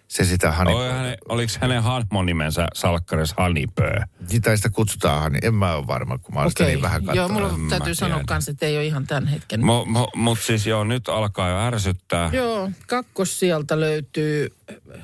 se 0.10 0.26
sitä 0.26 0.52
Hani 0.52 0.74
Oi, 0.74 0.90
hänen, 0.92 1.18
oliko 1.30 1.52
hänen 1.62 1.84
hahmonimensä 1.84 2.68
salkkaris 2.74 3.34
Hanipöö? 3.38 4.00
Sitä 4.28 4.56
sitä 4.58 4.70
kutsutaan 4.70 5.22
Hani, 5.22 5.40
en 5.42 5.54
mä 5.54 5.76
ole 5.76 5.88
varma, 5.88 6.18
kun 6.18 6.34
mä 6.36 6.40
oon 6.42 6.50
sitä 6.52 6.64
Okei. 6.64 6.76
niin 6.76 6.82
vähän 6.82 7.02
Joo, 7.06 7.28
katsonut. 7.28 7.52
mulla 7.52 7.58
Mä 7.58 7.70
täytyy 7.70 7.96
sanoa 7.96 8.22
kanssa, 8.28 8.52
että 8.52 8.66
ei 8.66 8.78
ole 8.78 8.86
ihan 8.86 9.08
tämän 9.08 9.28
hetken. 9.28 9.66
Mo, 9.66 9.86
mo, 9.86 10.08
Mutta 10.16 10.46
siis 10.46 10.68
joo, 10.68 10.84
nyt 10.84 11.10
alkaa 11.10 11.50
jo 11.50 11.58
ärsyttää. 11.60 12.30
Joo, 12.34 12.72
kakkossijalta 12.88 13.80
löytyy 13.80 14.50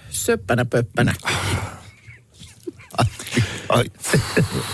Söppänä 0.10 0.66
Pöppänä. 0.66 1.14
Ai, 3.70 3.84
Ah, 4.50 4.66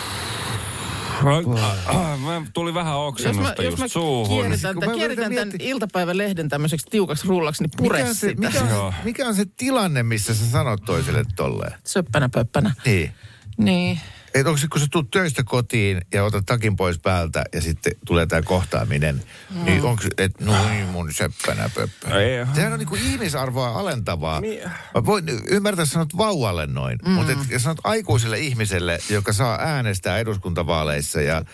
Mä 2.26 2.42
tuli 2.54 2.74
vähän 2.74 2.94
Jos 2.94 3.00
mä, 3.02 3.06
oksennusta 3.08 3.64
jos 3.64 3.80
just 3.80 3.94
suuhun. 3.94 4.46
tämän, 4.62 4.76
mä 4.76 4.82
kierretään 4.82 5.06
yritän 5.06 5.34
tämän 5.36 5.48
miettiä- 5.48 5.68
iltapäivälehden 5.70 6.50
tämmöiseksi 6.50 6.88
tiukaksi 6.90 7.28
rullaksi, 7.28 7.64
niin 7.64 7.72
pure 7.78 7.98
mikä, 7.98 8.10
on 8.10 8.16
se, 8.16 8.30
sitä. 8.30 8.42
mikä, 8.48 8.64
on, 8.80 8.94
mikä 9.04 9.28
on 9.28 9.36
se 9.36 9.46
tilanne, 9.58 10.04
missä 10.04 10.34
sä 10.34 10.46
sanot 10.46 10.82
toiselle 10.86 11.24
tolleen? 11.36 11.74
Söppänä 11.86 12.30
Pöppänä. 12.30 12.74
Niin. 12.86 13.12
Niin. 13.58 14.00
Et 14.34 14.48
onko 14.48 14.58
se, 14.58 14.68
kun 14.68 14.82
sä 14.82 14.88
tulet 14.92 15.12
töistä 15.12 15.44
kotiin 15.44 16.02
ja 16.14 16.24
otat 16.24 16.46
takin 16.46 16.76
pois 16.76 17.00
päältä 17.00 17.44
ja 17.54 17.62
sitten 17.62 17.94
tulee 18.06 18.26
tämä 18.26 18.42
kohtaaminen, 18.42 19.24
mm. 19.50 19.66
niin 19.66 19.84
onko 19.84 20.02
se, 20.02 20.10
että 20.18 20.46
no 20.46 20.70
niin 20.70 20.86
mun 20.86 21.14
seppänä 21.14 21.70
pöppä. 21.76 22.20
Ei. 22.20 22.46
Sehän 22.56 22.74
on 22.74 22.80
niinku 22.80 22.96
ihmisarvoa 22.96 23.68
alentavaa. 23.68 24.42
Mi- 24.42 24.60
Mä 24.96 25.06
voin 25.06 25.26
ymmärtää, 25.48 25.84
että 25.84 25.94
sanot 25.94 26.18
vauvalle 26.18 26.68
noin, 26.68 27.00
mm. 27.06 27.12
mutta 27.12 27.32
et, 27.32 27.38
jos 27.50 27.64
sanot 27.64 27.80
aikuiselle 27.84 28.40
ihmiselle, 28.40 29.00
joka 29.10 29.34
saa 29.34 29.58
äänestää 29.62 30.18
eduskuntavaaleissa 30.18 31.22
ja 31.22 31.46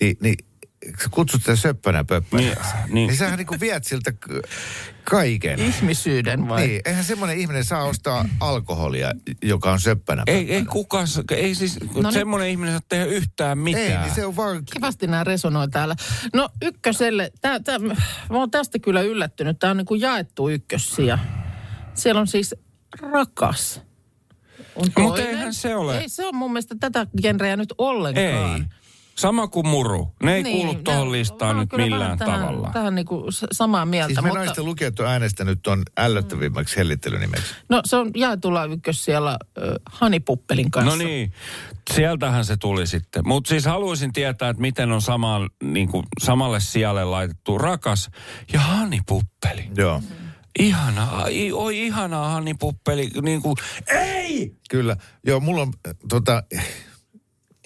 niin, 0.00 0.16
niin 0.20 0.36
sä 1.02 1.08
kutsut 1.10 1.40
sitä 1.40 1.56
söppänä 1.56 2.04
pöppänä. 2.04 2.42
Niin, 2.42 2.52
Niin, 2.56 2.94
niin. 2.94 3.06
niin 3.06 3.16
sähän 3.16 3.36
niinku 3.38 3.56
viet 3.60 3.84
siltä 3.84 4.12
kaiken. 5.04 5.58
Ihmisyyden 5.60 6.48
vai? 6.48 6.66
Niin, 6.66 6.80
eihän 6.84 7.04
semmoinen 7.04 7.38
ihminen 7.38 7.64
saa 7.64 7.84
ostaa 7.84 8.24
alkoholia, 8.40 9.12
joka 9.42 9.72
on 9.72 9.80
söppänä 9.80 10.22
Ei, 10.26 10.54
ei 10.54 10.64
kukaan, 10.64 11.06
ei 11.30 11.54
siis, 11.54 11.80
No 11.80 12.02
niin. 12.02 12.12
semmoinen 12.12 12.48
ihminen 12.48 12.72
saa 12.74 12.80
tehdä 12.88 13.04
yhtään 13.04 13.58
mitään. 13.58 13.86
Ei, 13.86 13.98
niin 13.98 14.14
se 14.14 14.26
on 14.26 14.36
vaan 14.36 14.62
Kivasti 14.74 15.06
nämä 15.06 15.24
resonoi 15.24 15.68
täällä. 15.68 15.94
No 16.34 16.48
ykköselle, 16.62 17.32
tää, 17.40 17.60
tää, 17.60 17.78
mä 17.78 17.94
oon 18.30 18.50
tästä 18.50 18.78
kyllä 18.78 19.00
yllättynyt. 19.00 19.58
Tämä 19.58 19.70
on 19.70 19.76
niin 19.76 19.86
kuin 19.86 20.00
jaettu 20.00 20.48
ykkössiä. 20.48 21.18
Siellä 21.94 22.20
on 22.20 22.26
siis 22.26 22.54
rakas. 23.12 23.80
On 24.76 24.84
Mut 24.84 24.94
toinen. 24.94 25.26
eihän 25.26 25.54
se 25.54 25.76
ole. 25.76 25.98
Ei 25.98 26.08
se 26.08 26.26
on 26.26 26.36
mun 26.36 26.52
mielestä 26.52 26.74
tätä 26.80 27.06
genreä 27.22 27.56
nyt 27.56 27.74
ollenkaan. 27.78 28.60
Ei. 28.60 28.64
Sama 29.16 29.48
kuin 29.48 29.66
muru. 29.66 30.14
Ne 30.22 30.34
ei 30.34 30.42
niin, 30.42 30.66
kuulu 30.66 30.82
tuohon 30.82 31.12
listaan 31.12 31.58
nyt 31.58 31.72
millään 31.72 32.18
tähän, 32.18 32.40
tavalla. 32.40 32.70
Tähän 32.72 32.94
niin 32.94 33.06
kuin 33.06 33.24
samaa 33.52 33.86
mieltä. 33.86 34.08
Siis 34.08 34.22
me 34.22 34.28
mutta, 34.28 34.44
naisten 34.44 34.64
lukijat 34.64 35.00
on 35.00 35.06
äänestänyt 35.06 35.58
tuon 35.62 35.82
ällöttävimmäksi 35.98 36.76
hellittelynimeksi. 36.76 37.54
No 37.68 37.80
se 37.84 37.96
on 37.96 38.10
jaetulla 38.14 38.64
ykkössijalla 38.64 39.30
äh, 39.30 39.64
Hanipuppelin 39.90 40.70
kanssa. 40.70 40.96
No 40.96 41.04
niin, 41.04 41.32
sieltähän 41.94 42.44
se 42.44 42.56
tuli 42.56 42.86
sitten. 42.86 43.28
Mutta 43.28 43.48
siis 43.48 43.64
haluaisin 43.64 44.12
tietää, 44.12 44.48
että 44.48 44.60
miten 44.60 44.92
on 44.92 45.02
samaan, 45.02 45.50
niin 45.62 45.88
kuin, 45.88 46.04
samalle 46.22 46.60
sijalle 46.60 47.04
laitettu 47.04 47.58
rakas 47.58 48.10
ja 48.52 48.60
hanipuppeli. 48.60 49.68
Joo, 49.76 50.02
Ihanaa, 50.58 51.28
i- 51.28 51.52
oi 51.52 51.86
ihanaa 51.86 52.28
hanipuppeli. 52.28 53.10
Niin 53.22 53.42
kuin, 53.42 53.56
ei! 53.86 54.56
kyllä. 54.70 54.96
Joo, 55.26 55.40
mulla 55.40 55.62
on 55.62 55.72
tota, 56.08 56.42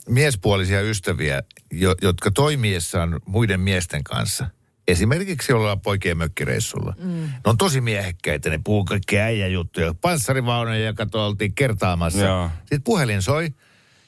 miespuolisia 0.08 0.80
ystäviä, 0.80 1.42
jo, 1.72 1.94
jotka 2.02 2.30
toimiessaan 2.30 3.20
muiden 3.26 3.60
miesten 3.60 4.04
kanssa, 4.04 4.46
esimerkiksi 4.88 5.52
ollaan 5.52 5.80
poikien 5.80 6.18
mökkireissulla, 6.18 6.94
mm. 6.98 7.10
ne 7.10 7.30
on 7.44 7.58
tosi 7.58 7.80
miehekkäitä, 7.80 8.50
ne 8.50 8.60
puhuu 8.64 8.84
kaikkia 8.84 9.22
äijäjuttuja, 9.22 9.94
panssarivaunoja, 9.94 10.86
joka 10.86 11.06
tuolla 11.06 11.26
oltiin 11.26 11.54
kertaamassa. 11.54 12.24
Joo. 12.24 12.50
Sitten 12.58 12.82
puhelin 12.82 13.22
soi 13.22 13.54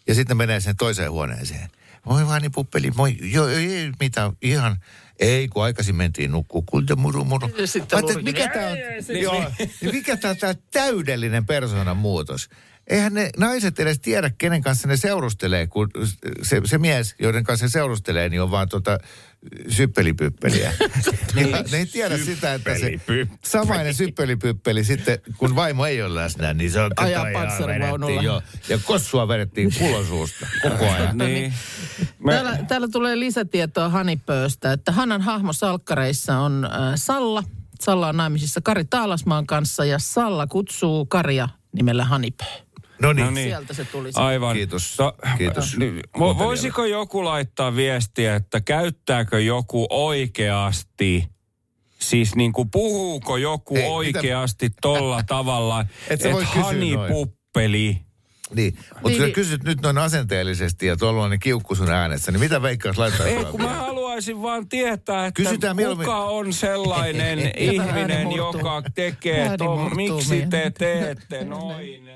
ja 0.07 0.15
sitten 0.15 0.37
ne 0.37 0.39
menee 0.39 0.61
sinne 0.61 0.75
toiseen 0.79 1.11
huoneeseen. 1.11 1.71
Moi 2.07 2.27
vaani 2.27 2.51
puppeli, 2.51 2.91
moi. 2.91 3.17
Joo, 3.23 3.49
ei, 3.49 3.93
mitä, 4.01 4.33
ihan. 4.43 4.77
Ei, 5.19 5.49
kun 5.49 5.65
aikaisin 5.65 5.97
mentiin 5.97 6.31
nukkuu, 6.31 6.63
kulta 6.63 6.97
muru 6.97 7.25
muru. 7.25 7.51
Ja 7.59 7.67
sitten 7.67 8.05
Mä 8.05 8.23
mikä 8.23 8.49
tämä 8.49 8.67
on, 8.67 8.77
joo, 9.23 9.45
niin 9.81 9.95
mikä 9.95 10.17
täydellinen 10.71 11.47
persoonan 11.47 11.97
muutos. 11.97 12.49
Eihän 12.87 13.15
ne 13.15 13.31
naiset 13.37 13.81
edes 13.81 13.99
tiedä, 13.99 14.31
kenen 14.39 14.63
kanssa 14.63 14.89
ne 14.89 14.97
seurustelee, 14.97 15.67
kun 15.67 15.91
se, 16.43 16.61
se 16.65 16.79
mies, 16.79 17.15
joiden 17.19 17.45
kanssa 17.45 17.69
se 17.69 17.73
seurustelee, 17.73 18.29
niin 18.29 18.43
on 18.43 18.51
vaan 18.51 18.69
tota 18.69 18.99
syppelipyppeliä. 19.69 20.73
niin, 21.35 21.51
ne 21.51 21.79
ei 21.79 21.87
tiedä 21.87 22.19
sitä, 22.19 22.55
että 22.55 22.79
se 22.79 22.93
samainen 23.45 23.95
syppelipyppeli 23.95 24.85
sitten, 24.85 25.19
kun 25.39 25.57
vaimo 25.57 25.87
ei 25.87 26.03
ole 26.03 26.15
läsnä, 26.15 26.55
niin 26.55 26.71
se 26.71 26.81
on 26.81 26.93
Ajaa 26.97 27.29
ihan 27.29 27.47
panssarivaunulla. 27.47 28.23
jo. 28.23 28.43
Ja 28.69 28.79
kossua 28.85 29.29
vedettiin 29.29 29.73
kulosuusta 29.79 30.47
koko 30.63 30.91
ajan. 30.91 31.19
Niin. 31.19 31.55
Me, 32.19 32.33
Täällä, 32.33 32.59
täällä 32.69 32.89
tulee 32.89 33.19
lisätietoa 33.19 33.89
Hanipööstä, 33.89 34.73
että 34.73 34.93
Hanan 34.93 35.23
hahmo 35.23 35.53
salkkareissa 35.53 36.39
on 36.39 36.65
äh, 36.65 36.71
Salla, 36.95 37.43
Salla 37.81 38.09
on 38.09 38.17
naimisissa 38.17 38.61
Kari 38.61 38.85
Taalasmaan 38.85 39.47
kanssa 39.47 39.85
ja 39.85 39.99
Salla 39.99 40.47
kutsuu 40.47 41.07
Karia 41.07 41.49
nimellä 41.73 42.05
Hanipö. 42.05 42.45
No 43.03 43.13
niin. 43.13 43.25
No 43.25 43.31
niin. 43.31 43.47
Sieltä 43.49 43.75
se 43.75 43.85
tuli. 43.85 44.11
Aivan. 44.15 44.57
Kiitos. 44.57 44.95
To- 44.97 45.17
Kiitos. 45.39 45.77
Niin, 45.77 46.01
vo- 46.19 46.39
voisiko 46.39 46.85
joku 46.85 47.25
laittaa 47.25 47.77
viestiä, 47.77 48.35
että 48.37 48.61
käyttääkö 48.61 49.41
joku 49.41 49.87
oikeasti, 49.91 51.29
siis 51.99 52.35
niin 52.37 52.53
kuin 52.53 52.71
puhuuko 52.71 53.37
joku 53.37 53.75
mitä- 53.75 53.89
oikeasti 53.89 54.71
tolla 54.83 55.23
tavalla, 55.27 55.85
Et 56.09 56.21
sä 56.21 56.29
että 56.31 56.41
kysyä 56.47 56.63
Hani 56.63 56.95
noin. 56.95 57.13
Puppeli, 57.13 57.97
Niin, 58.55 58.75
mutta 58.75 59.09
Niin, 59.09 59.17
kun 59.17 59.25
niin. 59.25 59.33
kysyt 59.33 59.63
nyt 59.65 59.81
noin 59.83 59.99
asenteellisesti 59.99 60.87
ja 60.87 60.97
tuollainen 60.97 61.39
kiukku 61.41 61.75
sun 61.75 61.91
äänessä, 61.91 62.33
niin 62.33 62.41
mitä 62.41 62.63
veikkaus 62.63 62.99
laittaa? 62.99 63.27
Ei, 63.27 63.45
kun 63.45 63.63
mä 63.63 63.75
haluaisin 63.75 64.43
vaan 64.43 64.69
tietää, 64.69 65.27
että 65.27 65.43
Kysytään 65.43 65.77
mieluummin- 65.77 66.05
kuka 66.05 66.25
on 66.25 66.53
sellainen 66.53 67.39
ihminen, 67.73 68.33
joka 68.33 68.83
tekee 68.95 69.49
murtuu 69.49 69.91
miksi 69.95 70.47
te 70.51 70.73
teette 70.79 71.45
noin. 71.45 72.11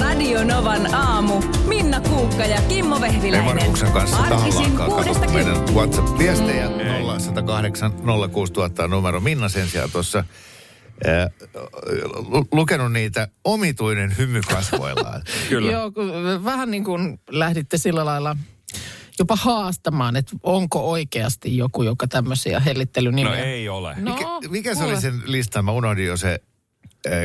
Radio 0.00 0.44
Novan 0.44 0.94
aamu. 0.94 1.42
Minna 1.68 2.00
Kuukka 2.00 2.44
ja 2.44 2.60
Kimmo 2.68 3.00
Vehviläinen. 3.00 3.54
Markuksen 3.56 3.92
kanssa 3.92 4.16
Arkisin 4.16 4.52
tahallaan 4.52 4.90
kuudesta 4.90 5.20
katsottu 5.26 5.32
meidän. 5.32 5.74
WhatsApp-viestejä 5.74 6.70
0108 7.34 7.92
06000 8.32 8.88
numero. 8.88 9.20
Minna 9.20 9.48
sen 9.48 9.68
sijaan 9.68 9.90
tuossa 9.90 10.24
lu- 12.28 12.48
lukenut 12.52 12.92
niitä 12.92 13.28
omituinen 13.44 14.18
hymy 14.18 14.40
kasvoillaan. 14.40 15.22
Kyllä. 15.48 15.72
Joo, 15.72 15.92
vähän 16.44 16.70
niin 16.70 16.84
kuin 16.84 17.20
lähditte 17.30 17.78
sillä 17.78 18.04
lailla 18.04 18.36
jopa 19.18 19.36
haastamaan, 19.36 20.16
että 20.16 20.36
onko 20.42 20.90
oikeasti 20.90 21.56
joku, 21.56 21.82
joka 21.82 22.06
tämmöisiä 22.06 22.60
hellittelynimiä... 22.60 23.36
No 23.36 23.44
ei 23.44 23.68
ole. 23.68 23.94
No, 23.98 24.14
mikä, 24.14 24.26
mikä 24.50 24.74
se 24.74 24.84
oli 24.84 25.00
sen 25.00 25.22
listan? 25.24 25.64
Mä 25.64 25.72
unohdin 25.72 26.06
jo 26.06 26.16
se, 26.16 26.40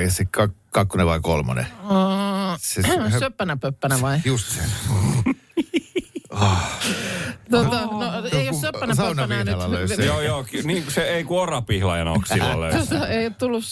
se 0.09 0.23
kak- 0.37 0.53
kakkonen 0.71 1.05
vai 1.07 1.19
kolmonen. 1.19 1.67
Uh, 1.83 2.57
Se, 2.59 2.81
se, 2.81 2.89
söppänä 3.19 3.57
pöppänä 3.57 4.01
vai? 4.01 4.19
just 4.25 4.47
se. 4.47 4.61
Tota, 7.51 7.85
no, 7.85 8.01
ei 8.39 8.49
ole 8.49 8.57
söppänä 8.59 8.95
saunaviinalla 8.95 9.71
löysi 9.71 9.93
pöppänä 9.93 9.95
sen. 9.95 10.05
Joo, 10.05 10.21
joo, 10.21 10.45
niin 10.63 10.85
se 10.91 11.01
ei 11.07 11.23
kuin 11.23 11.39
orapihlajan 11.39 12.07
oksilla 12.07 12.61
löysi. 12.61 12.77
Tuossa 12.77 13.07
ei 13.07 13.25
ole 13.25 13.33
tullut 13.39 13.63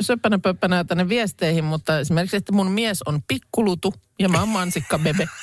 söppänä 0.00 0.38
pöppänä 0.38 0.84
tänne 0.84 1.08
viesteihin, 1.08 1.64
mutta 1.64 1.98
esimerkiksi, 1.98 2.36
että 2.36 2.52
mun 2.52 2.70
mies 2.70 3.02
on 3.02 3.20
pikkulutu 3.28 3.94
ja 4.18 4.28
mä 4.28 4.38
oon 4.40 4.48
mansikka 4.48 4.98
bebe. 4.98 5.28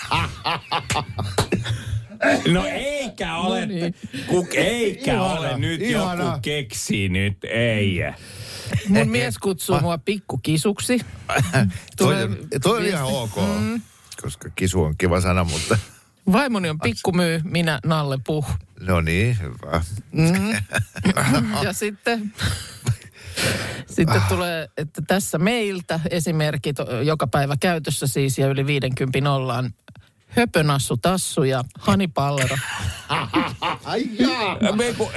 No 2.54 2.66
eikä 2.66 3.36
ole, 3.38 3.60
No 3.60 3.66
niin. 3.66 3.96
kuk, 4.28 4.56
eikä 4.56 5.14
Ihana, 5.14 5.32
ole 5.34 5.58
nyt 5.58 5.82
ihana. 5.82 6.24
joku 6.24 6.40
keksi 6.42 7.10
nyt, 7.10 7.38
ei. 7.44 8.00
Mun 8.88 9.10
mies 9.10 9.38
kutsuu 9.38 9.80
mua 9.80 9.98
pikkukisuksi. 9.98 11.00
toi, 11.28 11.68
Tulee 11.98 12.24
on, 12.24 12.38
toi 12.62 12.78
on 12.78 12.86
ihan 12.86 13.04
ok, 13.06 13.36
koska 14.22 14.50
kisu 14.56 14.84
on 14.84 14.98
kiva 14.98 15.22
sana, 15.22 15.44
mutta 15.44 15.78
Vaimoni 16.32 16.70
on 16.70 16.80
pikkumyy, 16.80 17.42
minä 17.44 17.80
Nalle 17.86 18.18
Puh. 18.26 18.46
no 18.80 19.02
niin, 19.02 19.38
hyvä. 19.42 19.82
Ja 21.64 21.74
sitten, 21.74 22.34
sitten 23.88 24.22
tulee, 24.30 24.70
että 24.78 25.02
tässä 25.08 25.38
meiltä 25.38 26.00
esimerkit 26.10 26.76
joka 27.06 27.28
päivä 27.28 27.56
käytössä 27.60 28.08
siis 28.08 28.38
ja 28.38 28.48
yli 28.48 28.66
50 28.66 29.32
ollaan 29.32 29.74
höpönassu 30.36 30.98
tassu 30.98 31.44
ja 31.44 31.64
Hani 31.80 32.08
Pallero. 32.08 32.56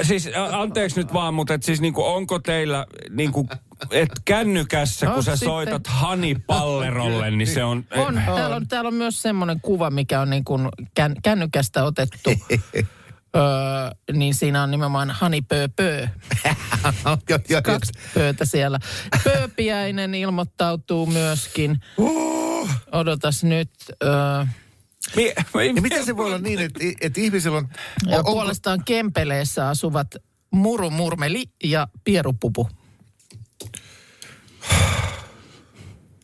Siis 0.03 0.31
anteeksi 0.53 1.01
nyt 1.01 1.13
vaan, 1.13 1.35
mutta 1.35 1.55
et 1.55 1.63
siis 1.63 1.81
niinku, 1.81 2.05
onko 2.05 2.39
teillä 2.39 2.87
niinku, 3.11 3.49
et 3.91 4.09
kännykässä, 4.25 5.07
No, 5.07 5.15
kun 5.15 5.23
sä 5.23 5.37
sitten. 5.37 5.49
soitat 5.49 5.87
Hani 5.87 6.35
Pallerolle, 6.47 7.31
niin 7.31 7.49
se 7.49 7.65
on... 7.65 7.85
On, 7.97 8.23
täällä, 8.27 8.57
on, 8.57 8.69
täällä 8.69 8.89
on 8.89 8.95
myös 8.95 9.23
semmoinen 9.23 9.61
kuva, 9.61 9.91
mikä 9.91 10.21
on 10.21 10.31
niin 10.31 10.45
kuin 10.45 10.69
kän, 10.95 11.15
kännykästä 11.23 11.85
otettu. 11.85 12.31
öö, 13.37 13.91
niin 14.13 14.35
siinä 14.35 14.63
on 14.63 14.71
nimenomaan 14.71 15.11
Hani 15.11 15.43
Pö 15.43 15.69
Pö. 15.77 16.09
ja, 17.29 17.39
ja, 17.49 17.63
Kaksi 17.63 17.93
pöötä 18.15 18.45
siellä. 18.45 18.79
Pööpiäinen 19.25 20.15
ilmoittautuu 20.15 21.07
myöskin. 21.07 21.81
Odotas 22.93 23.45
nyt. 23.45 23.71
Öö, 24.05 24.11
Mi, 25.17 25.33
mi, 25.55 25.67
ja 25.67 25.83
miten 25.83 26.05
se 26.05 26.17
voi 26.17 26.27
olla 26.27 26.39
niin, 26.39 26.59
että, 26.59 26.81
että 27.01 27.21
ihmisellä 27.21 27.59
on... 27.59 27.69
ja 28.07 28.19
onko- 28.19 28.33
puolestaan 28.33 28.85
Kempeleessä 28.85 29.69
asuvat 29.69 30.15
Muru 30.51 30.91
Murmeli 30.91 31.45
ja 31.65 31.89
Pierupupu. 32.05 32.69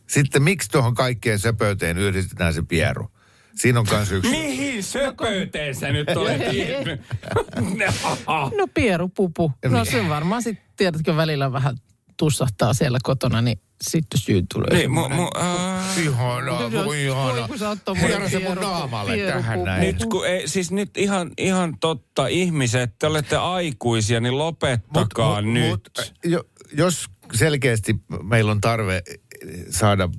Sitten 0.07 0.43
miksi 0.43 0.69
tuohon 0.69 0.95
kaikkeen 0.95 1.39
söpöyteen 1.39 1.97
yhdistetään 1.97 2.53
se 2.53 2.61
pieru? 2.61 3.07
Siinä 3.55 3.79
on 3.79 3.85
myös 3.91 4.11
yksi. 4.11 4.31
Mihin 4.31 4.83
söpöyteen 4.83 5.75
sä 5.75 5.91
nyt 5.91 6.09
olet? 6.09 6.41
No 8.57 8.67
Pierupupu. 8.73 9.51
No 9.69 9.85
se 9.85 10.09
varmaan 10.09 10.41
sitten, 10.41 10.65
tiedätkö, 10.77 11.15
välillä 11.15 11.51
vähän 11.51 11.77
tussahtaa 12.17 12.73
siellä 12.73 12.99
kotona, 13.03 13.41
niin 13.41 13.59
sitten 13.81 14.19
syy 14.19 14.43
tulee. 14.53 14.77
niin, 14.77 14.91
mu, 14.91 15.09
mu, 15.09 15.27
äh, 15.37 15.62
Ihanaa, 15.97 16.71
voi 16.71 17.03
ihanaa. 17.03 17.35
Voi, 17.35 17.47
kun 17.47 17.59
sä 17.59 17.69
oot 17.69 17.79
tommonen 17.85 18.11
Hieno 18.11 18.29
se 18.29 18.39
mun 18.39 18.57
naamalle 18.57 19.17
tähän 19.17 19.63
näin. 19.63 19.81
nyt 19.81 20.05
kun 20.05 20.27
ei, 20.27 20.47
siis 20.47 20.71
nyt 20.71 20.97
ihan, 20.97 21.31
ihan 21.37 21.77
totta, 21.79 22.27
ihmiset, 22.27 22.93
te 22.99 23.07
olette 23.07 23.35
aikuisia, 23.35 24.19
niin 24.19 24.37
lopettakaa 24.37 25.41
Mut- 25.41 25.45
nyt. 25.45 25.69
mut, 25.69 26.13
jo, 26.25 26.43
jos 26.73 27.05
selkeästi 27.33 27.95
meillä 28.23 28.51
on 28.51 28.61
tarve 28.61 29.03
saada 29.69 30.09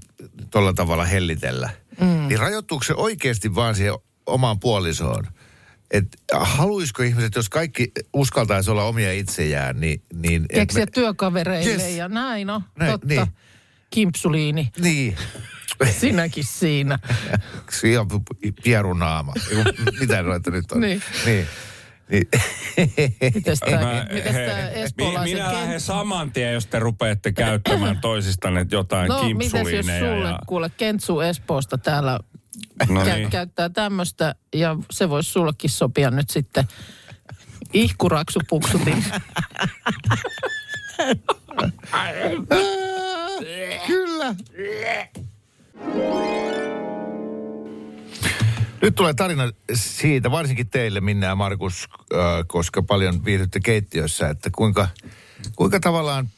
tuolla 0.50 0.72
tavalla 0.72 1.04
hellitellä, 1.04 1.70
mm. 2.00 2.06
niin 2.28 2.38
rajoittuuko 2.38 2.84
se 2.84 2.94
oikeasti 2.94 3.54
vaan 3.54 3.74
siihen 3.74 3.94
omaan 4.26 4.60
puolisoon? 4.60 5.24
Et 5.90 6.06
haluaisiko 6.40 7.02
ihmiset, 7.02 7.34
jos 7.34 7.48
kaikki 7.48 7.92
uskaltaisi 8.12 8.70
olla 8.70 8.84
omia 8.84 9.12
itsejään, 9.12 9.80
niin... 9.80 10.02
niin 10.14 10.46
Keksiä 10.54 10.84
me- 10.84 10.90
työkavereille 10.90 11.70
Yes. 11.84 11.96
ja 11.96 12.08
näin, 12.08 12.46
no, 12.46 12.62
Näin, 12.78 12.90
totta. 12.92 13.06
niin. 13.06 13.26
Kimpsuliini, 13.90 14.70
Niin. 14.80 15.16
sinäkin 16.00 16.44
siinä. 16.44 16.98
Ihan 17.84 18.06
pierunaama. 18.64 19.32
Mitä 20.00 20.22
noita 20.22 20.50
nyt 20.50 20.72
on? 20.72 20.80
Niin. 20.80 21.02
niin. 21.26 21.46
niin. 22.08 22.28
Mites 23.34 23.60
tää, 23.60 23.80
Mä- 23.80 24.06
mites 24.12 24.32
he- 24.34 24.46
tää 24.46 24.70
mi- 24.70 24.80
espoolaisen 24.80 25.36
Minä 25.38 25.52
lähden 25.52 25.80
saman 25.80 26.32
tien, 26.32 26.52
jos 26.54 26.66
te 26.66 26.78
rupeatte 26.78 27.32
käyttämään 27.32 28.00
toisistanne 28.00 28.66
jotain 28.70 29.08
No, 29.08 29.22
mites 29.28 29.52
jos 29.52 29.86
sulle, 29.86 30.28
ja... 30.28 30.38
kuule, 30.46 30.70
Kentsu 30.76 31.20
Espoosta 31.20 31.78
täällä 31.78 32.18
No 32.88 33.04
kä- 33.04 33.14
niin. 33.14 33.30
käyttää 33.30 33.68
tämmöistä, 33.68 34.34
ja 34.54 34.76
se 34.90 35.08
voisi 35.08 35.30
sullekin 35.30 35.70
sopia 35.70 36.10
nyt 36.10 36.30
sitten 36.30 36.64
ihkuraksupuksutin. 37.72 39.04
Kyllä. 43.86 44.34
Nyt 48.82 48.94
tulee 48.94 49.14
tarina 49.14 49.52
siitä, 49.74 50.30
varsinkin 50.30 50.68
teille 50.68 51.00
Minna 51.00 51.26
ja 51.26 51.34
Markus, 51.34 51.88
äh, 51.92 52.18
koska 52.46 52.82
paljon 52.82 53.24
viihdytte 53.24 53.60
keittiössä, 53.60 54.28
että 54.28 54.50
kuinka, 54.56 54.88
kuinka 55.56 55.80
tavallaan 55.80 56.28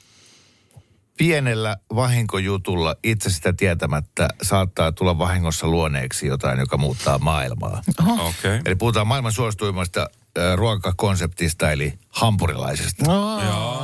pienellä 1.17 1.77
vahinkojutulla 1.95 2.97
itse 3.05 3.31
sitä 3.31 3.53
tietämättä 3.53 4.29
saattaa 4.43 4.93
tulla 4.93 5.19
vahingossa 5.19 5.67
luoneeksi 5.69 6.27
jotain, 6.27 6.59
joka 6.59 6.77
muuttaa 6.77 7.19
maailmaa. 7.19 7.83
Oho. 8.01 8.29
Okei. 8.29 8.61
Eli 8.65 8.75
puhutaan 8.75 9.07
maailman 9.07 9.33
suosituimmasta 9.33 10.01
äh, 10.39 10.55
ruokakonseptista, 10.55 11.71
eli 11.71 11.99
hampurilaisesta. 12.09 13.05
No, 13.05 13.41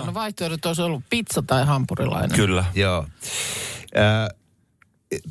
no 0.07 0.15
vaihtoehdot 0.15 0.67
olisi 0.67 0.83
ollut 0.83 1.03
pizza 1.11 1.43
tai 1.43 1.65
hampurilainen. 1.67 2.37
Kyllä. 2.37 2.65
Joo. 2.75 3.07
Ää, 3.95 4.29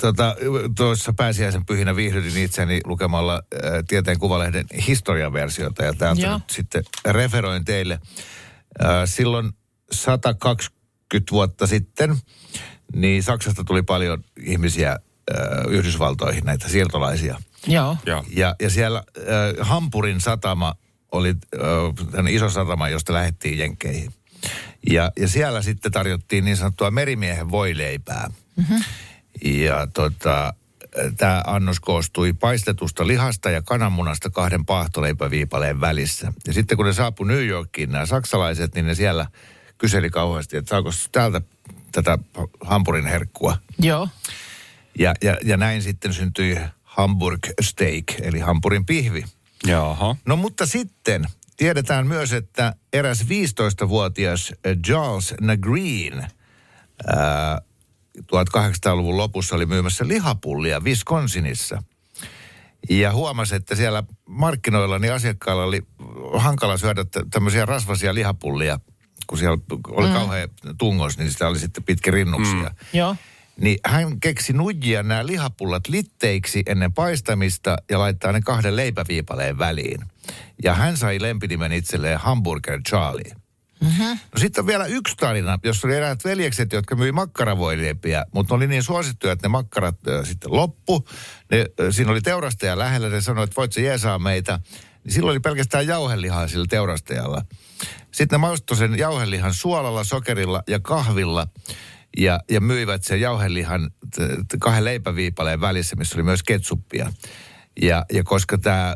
tota, 0.02 0.36
tuossa 0.78 1.14
pääsiäisen 1.14 1.66
pyhinä 1.66 1.96
viihdytin 1.96 2.44
itseni 2.44 2.80
lukemalla 2.86 3.34
ää, 3.34 3.84
Tieteen 3.88 4.20
Kuvalehden 4.20 4.66
historiaversiota 4.88 5.84
ja 5.84 5.94
täältä 5.94 6.22
Joo. 6.22 6.34
nyt 6.34 6.50
sitten 6.50 6.84
referoin 7.06 7.66
teille. 7.66 8.00
Ää, 8.80 9.06
silloin 9.06 9.52
120 9.92 11.32
vuotta 11.32 11.68
sitten, 11.68 12.16
niin 12.96 13.24
Saksasta 13.24 13.64
tuli 13.64 13.82
paljon 13.82 14.24
ihmisiä 14.40 14.90
ää, 14.90 15.00
Yhdysvaltoihin, 15.70 16.46
näitä 16.46 16.70
siirtolaisia. 16.70 17.42
Joo. 17.68 18.24
Ja, 18.30 18.56
ja 18.62 18.70
siellä 18.70 19.04
äh, 19.18 19.68
Hampurin 19.68 20.22
satama 20.22 20.76
oli 21.12 21.36
äh, 21.56 22.34
iso 22.34 22.50
satama, 22.50 22.90
josta 22.90 23.14
lähdettiin 23.14 23.58
Jenkkeihin. 23.58 24.14
Ja, 24.90 25.12
ja 25.20 25.28
siellä 25.28 25.62
sitten 25.62 25.92
tarjottiin 25.92 26.46
niin 26.46 26.58
sanottua 26.58 26.92
merimiehen 26.92 27.52
voileipää. 27.52 28.30
Mm-hmm. 28.56 28.84
Ja 29.44 29.88
tota, 29.94 30.54
tämä 31.18 31.44
annos 31.48 31.80
koostui 31.80 32.34
paistetusta 32.34 33.08
lihasta 33.08 33.50
ja 33.50 33.62
kananmunasta 33.62 34.30
kahden 34.30 34.66
paahtoleipäviipaleen 34.66 35.82
välissä. 35.82 36.34
Ja 36.48 36.54
sitten 36.54 36.78
kun 36.78 36.86
ne 36.86 36.94
saapui 36.94 37.28
New 37.28 37.48
Yorkiin, 37.48 37.92
nämä 37.92 38.06
saksalaiset, 38.06 38.76
niin 38.76 38.86
ne 38.86 38.96
siellä 38.96 39.28
kyseli 39.78 40.10
kauheasti, 40.10 40.58
että 40.58 40.70
saako 40.70 40.90
täältä 41.12 41.42
tätä 41.92 42.18
hampurin 42.62 43.06
herkkua. 43.06 43.58
Joo. 43.80 44.10
Ja, 45.00 45.14
ja, 45.22 45.38
ja 45.44 45.58
näin 45.58 45.82
sitten 45.82 46.14
syntyi 46.14 46.58
Hamburg 46.84 47.48
Steak, 47.62 48.04
eli 48.22 48.40
hampurin 48.40 48.86
pihvi. 48.86 49.26
Jaha. 49.68 50.16
No 50.26 50.36
mutta 50.36 50.66
sitten 50.66 51.26
tiedetään 51.58 52.08
myös, 52.08 52.34
että 52.34 52.76
eräs 52.94 53.22
15-vuotias 53.22 54.54
Charles 54.86 55.34
Nagreen 55.42 56.28
ää, 57.08 57.62
1800-luvun 58.20 59.18
lopussa 59.18 59.56
oli 59.56 59.66
myymässä 59.66 60.08
lihapullia 60.08 60.80
Wisconsinissa. 60.80 61.84
Ja 62.90 63.14
huomasi, 63.14 63.56
että 63.56 63.76
siellä 63.76 64.04
markkinoilla 64.26 65.00
niin 65.00 65.14
asiakkailla 65.14 65.64
oli 65.64 65.82
hankala 66.38 66.78
syödä 66.78 67.06
tä- 67.06 67.26
tämmöisiä 67.32 67.66
rasvasia 67.66 68.14
lihapullia, 68.14 68.80
kun 69.28 69.38
siellä 69.38 69.58
oli 69.88 70.08
mm. 70.08 70.14
kauhean 70.14 70.50
tungos, 70.78 71.18
niin 71.18 71.32
sitä 71.32 71.48
oli 71.48 71.60
sitten 71.60 71.84
pitkä 71.84 72.12
rinnuksia. 72.12 72.70
Mm. 72.70 72.76
Joo. 72.94 73.16
Niin 73.58 73.78
hän 73.86 74.20
keksi 74.20 74.54
nujia 74.54 75.04
nämä 75.04 75.26
lihapullat 75.26 75.88
litteiksi 75.88 76.64
ennen 76.66 76.94
paistamista 76.94 77.78
ja 77.90 78.00
laittaa 78.00 78.32
ne 78.32 78.42
kahden 78.42 78.76
leipäviipaleen 78.76 79.58
väliin. 79.58 80.02
Ja 80.64 80.74
hän 80.74 80.98
sai 80.98 81.22
lempinimen 81.22 81.72
itselleen 81.72 82.20
Hamburger 82.20 82.82
Charlie. 82.90 83.41
Mm-hmm. 83.82 84.20
No 84.34 84.40
sitten 84.40 84.62
on 84.62 84.68
vielä 84.68 84.86
yksi 84.86 85.16
tarina, 85.16 85.60
jossa 85.64 85.88
oli 85.88 85.96
eräät 85.96 86.26
veljekset, 86.26 86.74
jotka 86.74 86.96
myi 86.96 87.12
makkaravoileipiä, 87.12 88.26
mutta 88.34 88.56
oli 88.56 88.68
niin 88.68 88.84
suosittuja, 88.84 89.34
että 89.34 89.48
ne 89.48 89.52
makkarat 89.52 90.08
äh, 90.08 90.26
sitten 90.26 90.54
loppu. 90.54 91.08
Ne, 91.52 91.60
äh, 91.60 91.88
siinä 91.90 92.12
oli 92.12 92.22
teurastaja 92.22 92.78
lähellä, 92.78 93.10
ne 93.10 93.22
sanoi, 93.22 93.44
että 93.44 93.56
voit 93.56 93.74
se 93.74 93.82
jeesaa 93.82 94.20
meitä. 94.20 94.60
Niin 95.04 95.14
silloin 95.14 95.34
oli 95.34 95.40
pelkästään 95.40 95.88
jauhelihaa 95.88 96.48
sillä 96.48 96.66
teurastajalla. 96.70 97.42
Sitten 98.12 98.38
ne 98.38 98.42
maustoi 98.42 98.78
sen 98.78 98.98
jauhelihan 98.98 99.54
suolalla, 99.54 100.04
sokerilla 100.04 100.64
ja 100.68 100.80
kahvilla 100.80 101.48
ja, 102.18 102.40
ja 102.50 102.62
myivät 102.62 103.04
sen 103.04 103.22
jauhelihan 103.22 103.92
kahden 104.60 104.86
leipäviipaleen 104.86 105.62
välissä, 105.62 105.96
missä 105.96 106.16
oli 106.16 106.24
myös 106.24 106.44
ketsuppia. 106.44 107.14
Ja, 107.82 108.06
ja 108.14 108.24
koska 108.24 108.58
tämä 108.58 108.96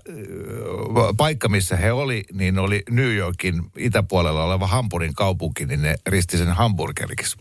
paikka, 1.17 1.49
missä 1.49 1.75
he 1.75 1.91
oli, 1.91 2.23
niin 2.33 2.59
oli 2.59 2.83
New 2.89 3.15
Yorkin 3.15 3.61
itäpuolella 3.77 4.43
oleva 4.43 4.67
Hampurin 4.67 5.13
kaupunki, 5.13 5.65
niin 5.65 5.81
ne 5.81 5.95
risti 6.07 6.37
sen 6.37 6.47
hamburgeriksi. 6.51 7.37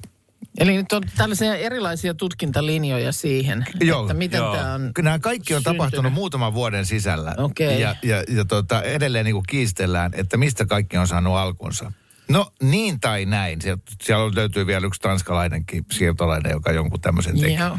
Eli 0.58 0.76
nyt 0.76 0.92
on 0.92 1.02
tällaisia 1.16 1.56
erilaisia 1.56 2.14
tutkintalinjoja 2.14 3.12
siihen, 3.12 3.66
että 4.00 4.14
miten 4.14 4.38
joo. 4.38 4.56
tämä 4.56 4.74
on 4.74 4.92
Nämä 5.02 5.18
kaikki 5.18 5.54
on 5.54 5.60
syntynyt. 5.60 5.76
tapahtunut 5.78 6.12
muutaman 6.12 6.54
vuoden 6.54 6.86
sisällä. 6.86 7.34
Okei. 7.38 7.80
Ja, 7.80 7.96
ja, 8.02 8.24
ja 8.28 8.44
tota, 8.44 8.82
edelleen 8.82 9.24
niin 9.24 9.34
kuin 9.34 9.44
kiistellään, 9.48 10.12
että 10.14 10.36
mistä 10.36 10.66
kaikki 10.66 10.96
on 10.96 11.08
saanut 11.08 11.36
alkunsa. 11.36 11.92
No 12.28 12.52
niin 12.62 13.00
tai 13.00 13.24
näin. 13.24 13.60
Sieltä, 13.60 13.82
siellä 14.02 14.30
löytyy 14.34 14.66
vielä 14.66 14.86
yksi 14.86 15.00
tanskalainenkin 15.00 15.84
siirtolainen, 15.92 16.52
joka 16.52 16.72
jonkun 16.72 17.00
tämmöisen 17.00 17.40
teki. 17.40 17.54
Joo. 17.54 17.78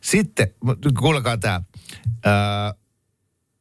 Sitten, 0.00 0.48
kuulkaa 0.98 1.36
tämä. 1.36 1.60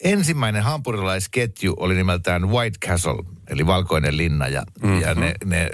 Ensimmäinen 0.06 0.64
hampurilaisketju 0.64 1.74
oli 1.78 1.96
nimeltään 1.96 2.50
White 2.50 2.88
Castle, 2.88 3.24
eli 3.48 3.66
valkoinen 3.66 4.18
linna. 4.18 4.48
Ja, 4.48 4.64
mm-hmm. 4.82 5.02
ja 5.02 5.16
ne, 5.16 5.34
ne 5.46 5.70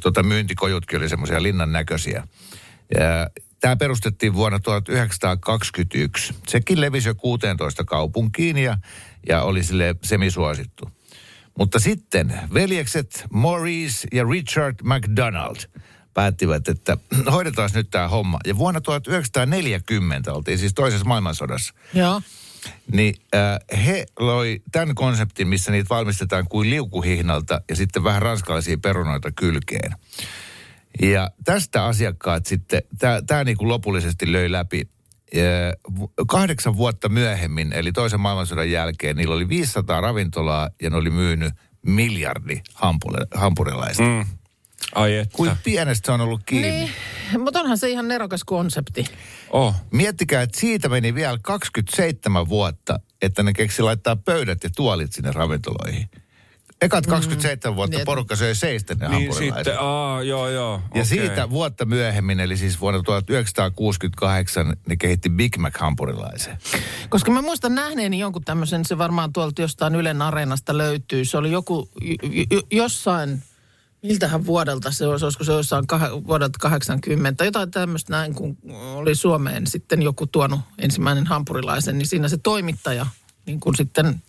tota, 0.00 0.22
myyntikojutkin 0.22 0.98
oli 0.98 1.08
semmoisia 1.08 1.42
linnan 1.42 1.72
näköisiä. 1.72 2.28
Ja 2.94 3.30
Tämä 3.60 3.76
perustettiin 3.76 4.34
vuonna 4.34 4.60
1921. 4.60 6.34
Sekin 6.46 6.80
levisi 6.80 7.08
jo 7.08 7.14
16 7.14 7.84
kaupunkiin 7.84 8.58
ja, 8.58 8.78
ja 9.28 9.42
oli 9.42 9.62
sille 9.62 9.96
semisuosittu. 10.02 10.90
Mutta 11.58 11.78
sitten 11.78 12.40
veljekset 12.54 13.24
Maurice 13.32 14.08
ja 14.12 14.24
Richard 14.30 14.74
McDonald 14.82 15.56
päättivät, 16.14 16.68
että 16.68 16.96
hoidetaan 17.34 17.70
nyt 17.74 17.90
tämä 17.90 18.08
homma. 18.08 18.38
Ja 18.46 18.56
vuonna 18.56 18.80
1940, 18.80 20.32
oltiin 20.32 20.58
siis 20.58 20.74
toisessa 20.74 21.06
maailmansodassa, 21.06 21.74
Joo. 21.94 22.22
Niin 22.92 23.14
äh, 23.34 23.84
he 23.86 24.06
loi 24.18 24.62
tämän 24.72 24.94
konseptin, 24.94 25.48
missä 25.48 25.72
niitä 25.72 25.88
valmistetaan 25.88 26.48
kuin 26.48 26.70
liukuhihnalta 26.70 27.60
ja 27.68 27.76
sitten 27.76 28.04
vähän 28.04 28.22
ranskalaisia 28.22 28.78
perunoita 28.82 29.32
kylkeen. 29.32 29.92
Ja 31.02 31.30
tästä 31.44 31.84
asiakkaat 31.84 32.46
sitten, 32.46 32.82
tämä 33.26 33.44
niinku 33.44 33.68
lopullisesti 33.68 34.32
löi 34.32 34.52
läpi. 34.52 34.88
Ja 35.34 35.42
vu- 35.98 36.12
Kahdeksan 36.28 36.76
vuotta 36.76 37.08
myöhemmin, 37.08 37.72
eli 37.72 37.92
toisen 37.92 38.20
maailmansodan 38.20 38.70
jälkeen, 38.70 39.16
niillä 39.16 39.34
oli 39.34 39.48
500 39.48 40.00
ravintolaa 40.00 40.70
ja 40.82 40.90
ne 40.90 40.96
oli 40.96 41.10
myynyt 41.10 41.52
miljardi 41.86 42.60
hampurilaista. 43.34 44.02
Mm. 44.02 44.24
Mm. 44.94 45.02
Ai 45.02 45.16
että. 45.16 45.36
Kuin 45.36 45.50
pienestä 45.64 46.06
se 46.06 46.12
on 46.12 46.20
ollut 46.20 46.40
kiinni. 46.46 46.70
Niin, 46.70 46.90
mutta 47.38 47.60
onhan 47.60 47.78
se 47.78 47.90
ihan 47.90 48.08
nerokas 48.08 48.44
konsepti. 48.44 49.04
Oh. 49.50 49.74
Miettikää, 49.90 50.42
että 50.42 50.60
siitä 50.60 50.88
meni 50.88 51.14
vielä 51.14 51.38
27 51.42 52.48
vuotta, 52.48 53.00
että 53.22 53.42
ne 53.42 53.52
keksi 53.52 53.82
laittaa 53.82 54.16
pöydät 54.16 54.64
ja 54.64 54.70
tuolit 54.76 55.12
sinne 55.12 55.32
ravintoloihin. 55.32 56.08
Ekat 56.80 57.06
27 57.06 57.76
vuotta 57.76 57.96
Niin, 57.96 58.04
porukka 58.04 58.36
söi 58.36 58.54
seisten 58.54 58.98
ne 58.98 59.08
Niin 59.08 59.34
sitten, 59.34 59.74
aa, 59.80 60.22
joo 60.22 60.48
joo. 60.48 60.72
Ja 60.72 60.88
okei. 60.90 61.04
siitä 61.04 61.50
vuotta 61.50 61.84
myöhemmin, 61.84 62.40
eli 62.40 62.56
siis 62.56 62.80
vuonna 62.80 63.02
1968, 63.02 64.76
ne 64.88 64.96
kehitti 64.96 65.28
Big 65.30 65.56
Mac 65.56 65.78
hampurilaisen. 65.78 66.58
Koska 67.08 67.30
mä 67.30 67.42
muistan 67.42 67.74
nähneeni 67.74 68.18
jonkun 68.18 68.44
tämmöisen, 68.44 68.84
se 68.84 68.98
varmaan 68.98 69.32
tuolta 69.32 69.62
jostain 69.62 69.94
Ylen 69.94 70.22
areenasta 70.22 70.78
löytyy. 70.78 71.24
Se 71.24 71.38
oli 71.38 71.50
joku 71.52 71.88
j- 72.00 72.14
j- 72.50 72.76
jossain, 72.76 73.42
miltähän 74.06 74.46
vuodelta 74.46 74.90
se 74.90 75.06
olisi, 75.06 75.24
olisiko 75.24 75.44
se 75.44 75.52
jossain 75.52 75.84
kah- 75.92 76.26
vuodelta 76.26 76.58
80, 76.60 77.44
jotain 77.44 77.70
tämmöistä 77.70 78.12
näin, 78.12 78.34
kun 78.34 78.58
oli 78.94 79.14
Suomeen 79.14 79.66
sitten 79.66 80.02
joku 80.02 80.26
tuonut 80.26 80.60
ensimmäinen 80.78 81.26
hampurilaisen, 81.26 81.98
niin 81.98 82.06
siinä 82.06 82.28
se 82.28 82.36
toimittaja 82.36 83.06
niin 83.46 83.60
kuin 83.60 83.76
sitten 83.76 84.22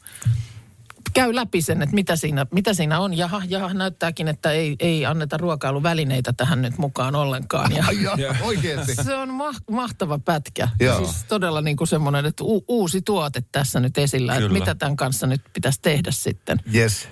käy 1.14 1.36
läpi 1.36 1.62
sen, 1.62 1.82
että 1.82 1.96
mitä 1.96 2.16
siinä, 2.16 2.46
mitä 2.52 2.74
siinä 2.74 3.00
on. 3.00 3.18
Jaha, 3.18 3.42
jaha, 3.48 3.74
näyttääkin, 3.74 4.28
että 4.28 4.52
ei, 4.52 4.76
ei 4.80 5.06
anneta 5.06 5.38
ruokailuvälineitä 5.38 6.34
tähän 6.34 6.62
nyt 6.62 6.78
mukaan 6.78 7.16
ollenkaan. 7.16 7.72
Ja 7.72 7.86
Joo, 8.18 8.34
oikeasti. 8.42 8.96
se 8.96 9.16
on 9.16 9.34
ma- 9.34 9.52
mahtava 9.72 10.20
pätkä. 10.20 10.70
Joo. 10.80 10.98
Siis 10.98 11.24
todella 11.28 11.62
niin 11.62 11.78
kuin 11.78 11.88
semmoinen, 11.88 12.26
että 12.26 12.44
u- 12.44 12.66
uusi 12.68 13.02
tuote 13.02 13.44
tässä 13.52 13.80
nyt 13.80 13.98
esillä. 13.98 14.34
Että 14.36 14.48
Kyllä. 14.48 14.60
mitä 14.60 14.76
tämän 14.76 14.96
kanssa 14.96 15.28
nyt 15.28 15.42
pitäisi 15.54 15.82
tehdä 15.82 16.12
sitten. 16.12 16.60
Yes. 16.76 17.08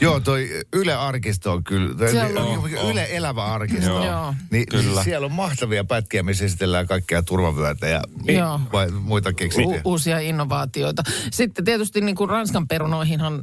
Joo, 0.00 0.20
toi 0.20 0.48
Yle 0.72 0.94
Arkisto 0.94 1.52
on 1.52 1.64
kyllä, 1.64 2.10
Siellä 2.10 2.40
on. 2.40 2.70
Yle 2.90 3.06
Elävä 3.10 3.44
Arkisto. 3.44 3.90
Joo. 3.90 4.04
Joo. 4.06 4.34
Niin, 4.50 4.66
Kyllä. 4.66 4.84
niin 4.84 5.04
siellä 5.04 5.24
on 5.24 5.32
mahtavia 5.32 5.84
pätkiä, 5.84 6.22
missä 6.22 6.44
esitellään 6.44 6.86
kaikkea 6.86 7.22
turvavyötä 7.22 7.86
ja 7.88 8.02
Joo. 8.24 8.60
vai, 8.72 8.90
muita 8.90 9.30
U- 9.30 9.34
keksintöjä. 9.34 9.80
uusia 9.84 10.18
innovaatioita. 10.18 11.02
Sitten 11.32 11.64
tietysti 11.64 12.00
niin 12.00 12.16
kuin 12.16 12.30
Ranskan 12.30 12.68
perunoihinhan 12.68 13.42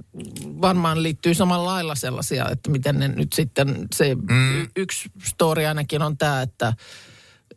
varmaan 0.61 1.03
liittyy 1.03 1.33
samalla 1.33 1.65
lailla 1.71 1.95
sellaisia, 1.95 2.49
että 2.49 2.71
miten 2.71 2.99
ne 2.99 3.07
nyt 3.07 3.33
sitten, 3.33 3.87
se 3.95 4.15
mm. 4.15 4.61
y- 4.61 4.67
yksi 4.75 5.09
story 5.23 5.65
ainakin 5.65 6.01
on 6.01 6.17
tämä, 6.17 6.41
että 6.41 6.73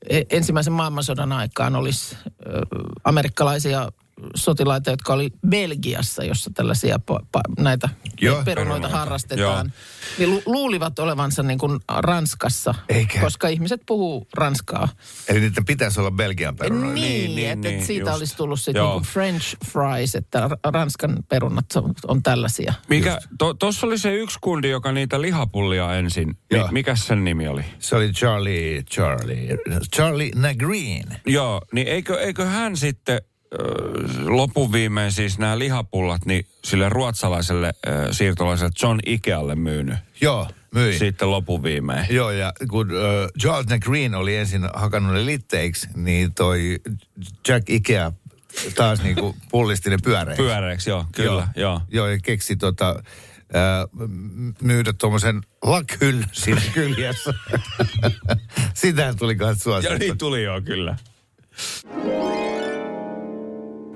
e- 0.09 0.23
ensimmäisen 0.31 0.73
maailmansodan 0.73 1.33
aikaan 1.33 1.77
olisi 1.77 2.17
ö, 2.27 2.61
amerikkalaisia 3.05 3.93
sotilaita, 4.37 4.91
jotka 4.91 5.13
oli 5.13 5.31
Belgiassa, 5.49 6.25
jossa 6.25 6.51
tällaisia 6.55 6.97
pa- 7.13 7.27
pa- 7.39 7.63
näitä 7.63 7.89
Joo, 8.21 8.35
perunoita 8.45 8.45
perunoita. 8.45 8.89
harrastetaan. 8.99 9.73
Niin 10.19 10.31
lu- 10.31 10.43
luulivat 10.47 10.99
olevansa 10.99 11.43
niin 11.43 11.59
kuin 11.59 11.81
Ranskassa, 11.99 12.75
Eikä. 12.89 13.21
koska 13.21 13.49
ihmiset 13.49 13.81
puhuu 13.87 14.27
ranskaa. 14.35 14.89
Eli 15.29 15.41
niiden 15.41 15.65
pitäisi 15.65 16.01
olla 16.01 16.11
Belgian 16.11 16.57
perunoita. 16.57 16.95
Niin, 16.95 17.03
Niin, 17.05 17.25
niin, 17.25 17.37
niin, 17.37 17.51
että 17.51 17.69
niin, 17.69 17.81
et 17.81 17.87
siitä 17.87 18.11
just. 18.11 18.19
olisi 18.19 18.37
tullut 18.37 18.61
sitten 18.61 18.81
Joo. 18.81 18.93
niinku 18.93 19.09
French 19.13 19.57
fries, 19.65 20.15
että 20.15 20.49
ra- 20.49 20.71
Ranskan 20.73 21.17
perunat 21.29 21.67
on, 21.77 21.95
on 22.09 22.23
tällaisia. 22.23 22.75
Mikä, 22.89 23.19
tuossa 23.59 23.87
oli 23.87 23.99
se 23.99 24.15
yksi 24.15 24.39
kundi, 24.41 24.71
joka 24.71 24.93
niitä 24.93 25.21
lihapullia 25.21 25.95
ensin. 25.95 26.35
Joo. 26.51 26.67
Mi, 26.67 26.73
mikä 26.73 26.97
sen 26.97 27.25
nimi 27.25 27.49
oli? 27.49 27.65
Se 27.79 27.97
oli 27.97 28.13
Charlie, 28.13 28.83
Charlie, 28.83 29.59
Charlie 29.97 30.31
Nagreen. 30.35 31.21
Joo, 31.27 31.61
niin 31.73 31.87
eikö, 31.89 32.21
eikö 32.21 32.45
hän 32.47 32.77
sitten 32.77 33.21
lopun 34.25 34.73
viimein 34.73 35.13
siis 35.13 35.39
nämä 35.39 35.59
lihapullat 35.59 36.27
niin 36.27 36.47
sille 36.65 36.89
ruotsalaiselle 36.89 37.73
ö, 37.87 38.13
siirtolaiselle 38.13 38.73
John 38.83 38.99
Ikealle 39.07 39.55
myynyt 39.55 39.97
Joo, 40.21 40.47
myi. 40.75 40.99
sitten 40.99 41.31
lopun 41.31 41.63
viimein. 41.63 42.07
Joo, 42.11 42.31
ja 42.31 42.53
kun 42.71 42.91
uh, 42.93 42.99
Charles 43.41 43.81
Green 43.81 44.15
oli 44.15 44.37
ensin 44.37 44.69
hakannut 44.75 45.13
ne 45.13 45.27
litteiksi, 45.27 45.89
niin 45.95 46.35
toi 46.35 46.79
Jack 47.49 47.71
Ikea 47.71 48.13
taas 48.75 49.03
niinku 49.03 49.37
pullisti 49.51 49.91
ne 49.91 49.97
pyöreiksi. 50.05 50.43
Pyöreäksi, 50.43 50.91
joo, 50.91 51.05
kyllä, 51.15 51.49
joo. 51.57 51.81
Joo, 51.89 52.07
ja 52.07 52.19
keksi 52.23 52.57
tota, 52.57 53.03
uh, 53.95 54.09
myydä 54.63 54.93
tuommoisen 54.93 55.41
lakhyll 55.63 56.23
siinä 56.33 56.63
kyljessä. 56.75 57.35
Sitä 58.75 59.15
tuli 59.19 59.37
kanssa 59.37 59.71
Ja 59.71 59.75
suosittu. 59.75 59.99
niin 59.99 60.19
tuli 60.19 60.43
joo, 60.43 60.61
kyllä. 60.61 60.97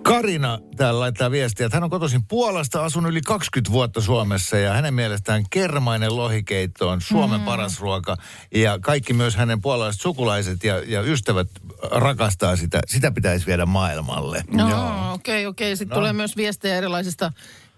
Karina 0.02 0.58
täällä 0.76 1.00
laittaa 1.00 1.30
viestiä, 1.30 1.66
että 1.66 1.76
hän 1.76 1.84
on 1.84 1.90
kotoisin 1.90 2.24
Puolasta, 2.24 2.84
asunut 2.84 3.10
yli 3.10 3.20
20 3.20 3.72
vuotta 3.72 4.00
Suomessa 4.00 4.58
ja 4.58 4.72
hänen 4.72 4.94
mielestään 4.94 5.44
kermainen 5.50 6.16
lohikeitto 6.16 6.88
on 6.88 7.00
Suomen 7.00 7.40
mm. 7.40 7.44
paras 7.44 7.80
ruoka. 7.80 8.16
Ja 8.54 8.78
kaikki 8.80 9.12
myös 9.12 9.36
hänen 9.36 9.60
puolalaiset 9.60 10.02
sukulaiset 10.02 10.64
ja, 10.64 10.78
ja 10.86 11.02
ystävät 11.02 11.48
rakastaa 11.90 12.56
sitä. 12.56 12.80
Sitä 12.86 13.10
pitäisi 13.10 13.46
viedä 13.46 13.66
maailmalle. 13.66 14.44
No, 14.50 15.12
okei, 15.12 15.46
okei. 15.46 15.68
Okay, 15.68 15.76
Sitten 15.76 15.94
No. 15.94 16.00
tulee 16.00 16.12
myös 16.12 16.36
viestejä 16.36 16.76
erilaisista 16.76 17.32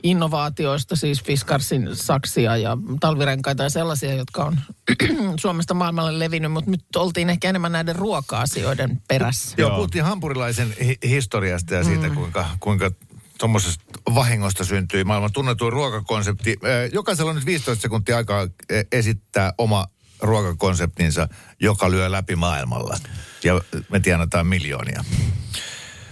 innovaatioista, 0.04 0.96
siis 0.96 1.22
Fiskarsin 1.22 1.88
saksia 1.92 2.56
ja 2.56 2.78
talvirenkaita 3.00 3.62
ja 3.62 3.70
sellaisia, 3.70 4.14
jotka 4.14 4.44
on 4.44 4.58
Suomesta 5.40 5.74
maailmalle 5.74 6.18
levinnyt, 6.18 6.52
mutta 6.52 6.70
nyt 6.70 6.96
oltiin 6.96 7.30
ehkä 7.30 7.48
enemmän 7.48 7.72
näiden 7.72 7.96
ruoka-asioiden 7.96 9.02
perässä. 9.08 9.54
Joo, 9.58 9.68
Joo. 9.68 9.76
puhuttiin 9.76 10.04
hampurilaisen 10.04 10.74
hi- 10.84 10.98
historiasta 11.08 11.74
ja 11.74 11.84
siitä, 11.84 12.08
mm. 12.08 12.14
kuinka, 12.14 12.46
kuinka 12.60 12.90
tuommoisesta 13.38 13.84
vahingosta 14.14 14.64
syntyi 14.64 15.04
maailman 15.04 15.32
tunnetuin 15.32 15.72
ruokakonsepti. 15.72 16.56
Jokaisella 16.92 17.30
on 17.30 17.36
nyt 17.36 17.46
15 17.46 17.82
sekuntia 17.82 18.16
aikaa 18.16 18.48
e, 18.70 18.82
esittää 18.92 19.52
oma 19.58 19.86
ruokakonseptinsa, 20.20 21.28
joka 21.60 21.90
lyö 21.90 22.10
läpi 22.10 22.36
maailmalla. 22.36 22.98
Ja 23.44 23.60
me 23.88 24.00
tienataan 24.00 24.46
miljoonia. 24.46 25.04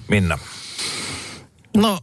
Minna. 0.08 0.38
No, 1.76 1.98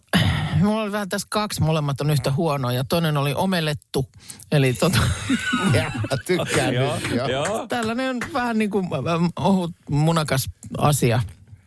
mulla 0.64 0.82
oli 0.82 0.92
vähän 0.92 1.10
tässä 1.10 1.28
kaksi, 1.32 1.62
molemmat 1.62 2.02
on 2.02 2.10
yhtä 2.10 2.32
huonoja. 2.32 2.84
Toinen 2.84 3.18
oli 3.18 3.34
omelettu, 3.34 4.10
eli 4.52 4.74
tota, 4.74 5.00
Ja, 5.74 5.92
tykkään 6.26 6.74
Joo, 6.74 6.96
nyt. 6.96 7.30
Joo. 7.32 7.68
tällainen 7.68 8.10
on 8.10 8.34
vähän 8.34 8.58
niin 8.58 8.70
kuin 8.70 8.86
ähm, 8.94 9.26
ohut 9.36 9.72
munakas 9.90 10.46
asia. 10.78 11.22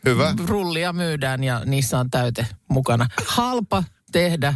Hyvä. 0.04 0.34
Rullia 0.46 0.92
myydään 0.92 1.44
ja 1.44 1.62
niissä 1.64 1.98
on 1.98 2.10
täyte 2.10 2.46
mukana. 2.68 3.06
Halpa 3.26 3.84
tehdä 4.12 4.54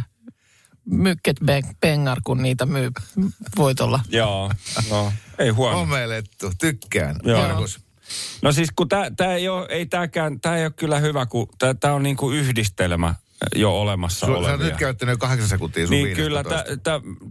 mykket 0.85 1.37
pengar, 1.81 2.17
kun 2.23 2.43
niitä 2.43 2.65
myy 2.65 2.91
voitolla. 3.57 3.99
Joo, 4.09 4.51
no, 4.89 5.13
ei 5.37 5.49
huono. 5.49 5.81
Omelettu, 5.81 6.51
tykkään. 6.59 7.15
Joo. 7.23 7.41
Markus. 7.41 7.79
No 8.41 8.51
siis 8.51 8.69
kun 8.75 8.89
tää, 8.89 9.11
tää 9.17 9.33
ei 9.33 9.49
ole, 9.49 9.65
ei 9.69 9.85
tääkään, 9.85 10.39
tää 10.39 10.57
ei 10.57 10.65
ole 10.65 10.73
kyllä 10.75 10.99
hyvä, 10.99 11.25
kun 11.25 11.47
tää 11.79 11.93
on 11.93 12.03
niinku 12.03 12.31
yhdistelmä 12.31 13.15
jo 13.55 13.81
olemassa 13.81 14.27
Su- 14.27 14.29
Sä 14.29 14.37
olevia. 14.37 14.65
nyt 14.65 14.75
käyttänyt 14.75 15.13
jo 15.13 15.17
kahdeksan 15.17 15.49
sekuntia 15.49 15.87
sun 15.87 15.91
Niin 15.95 16.15
kyllä, 16.15 16.43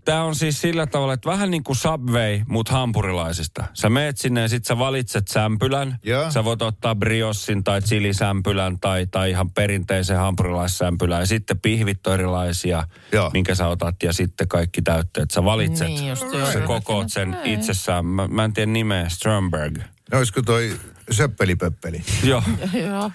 tämä 0.04 0.22
on 0.24 0.34
siis 0.34 0.60
sillä 0.60 0.86
tavalla, 0.86 1.12
että 1.12 1.30
vähän 1.30 1.50
niin 1.50 1.64
kuin 1.64 1.76
Subway, 1.76 2.40
mutta 2.48 2.72
hampurilaisista. 2.72 3.64
Sä 3.74 3.88
meet 3.88 4.18
sinne 4.18 4.40
ja 4.40 4.48
sit 4.48 4.64
sä 4.64 4.78
valitset 4.78 5.28
sämpylän. 5.28 5.98
Joo. 6.02 6.30
Sä 6.30 6.44
voit 6.44 6.62
ottaa 6.62 6.94
briossin 6.94 7.64
tai 7.64 7.80
chilisämpylän 7.82 8.80
tai, 8.80 9.06
tai 9.06 9.30
ihan 9.30 9.50
perinteisen 9.50 10.16
hampurilaissämpylän. 10.16 11.20
Ja 11.20 11.26
sitten 11.26 11.60
pihvit 11.60 12.06
on 12.06 12.14
erilaisia, 12.14 12.84
Joo. 13.12 13.30
minkä 13.32 13.54
sä 13.54 13.68
otat 13.68 14.02
ja 14.02 14.12
sitten 14.12 14.48
kaikki 14.48 14.82
täytteet. 14.82 15.30
Sä 15.30 15.44
valitset. 15.44 15.88
Niin 15.88 16.08
just. 16.08 16.24
Sä 16.52 16.60
kokoot 16.60 17.12
sen 17.12 17.36
itsessään. 17.44 18.06
Mä, 18.06 18.28
mä 18.28 18.44
en 18.44 18.52
tiedä 18.52 18.72
nimeä, 18.72 19.08
Strömberg. 19.08 19.78
Olisiko 20.12 20.42
toi 20.42 20.76
söppelipöppeli? 21.10 22.02
Joo. 22.24 22.42
Joo. 22.88 23.10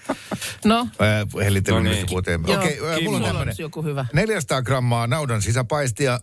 No, 0.66 0.80
Äh, 0.80 1.44
Hellittely 1.44 1.78
No 1.78 1.84
no 1.84 1.90
niin. 1.90 1.96
niin. 1.96 2.10
vuoteen. 2.10 2.42
Okei, 2.50 2.80
äh, 2.90 2.96
Kim, 2.96 3.04
mulla 3.12 3.28
on 3.32 3.48
joku 3.58 3.84
hyvä. 3.84 4.06
400 4.14 4.62
grammaa 4.62 5.08
naudan 5.08 5.42
sisäpaistia, 5.42 6.20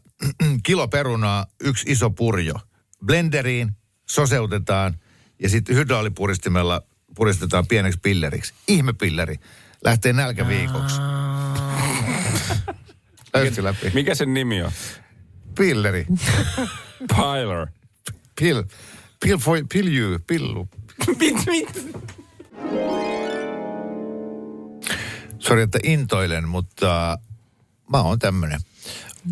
kilo 0.62 0.88
perunaa, 0.88 1.46
yksi 1.60 1.92
iso 1.92 2.10
purjo. 2.10 2.54
Blenderiin 3.06 3.72
soseutetaan 4.08 4.98
ja 5.42 5.48
sitten 5.48 5.76
hydraulipuristimella 5.76 6.82
puristetaan 7.14 7.66
pieneksi 7.66 7.98
pilleriksi. 8.02 8.54
Ihmepilleri. 8.68 9.36
Lähtee 9.84 10.12
nälkäviikoksi. 10.12 10.96
Löysi 13.34 13.64
läpi. 13.64 13.90
Mikä 13.94 14.14
sen 14.14 14.34
nimi 14.34 14.62
on? 14.62 14.72
Pilleri. 15.58 16.06
Piler. 17.16 17.66
Pill. 18.40 18.62
Pill 19.24 19.38
for, 19.38 19.58
pill 20.26 20.64
you. 21.08 21.16
Pillu. 21.18 22.02
Sori, 25.38 25.62
että 25.62 25.78
intoilen, 25.82 26.48
mutta 26.48 27.18
mä 27.92 28.00
oon 28.02 28.18
tämmönen 28.18 28.60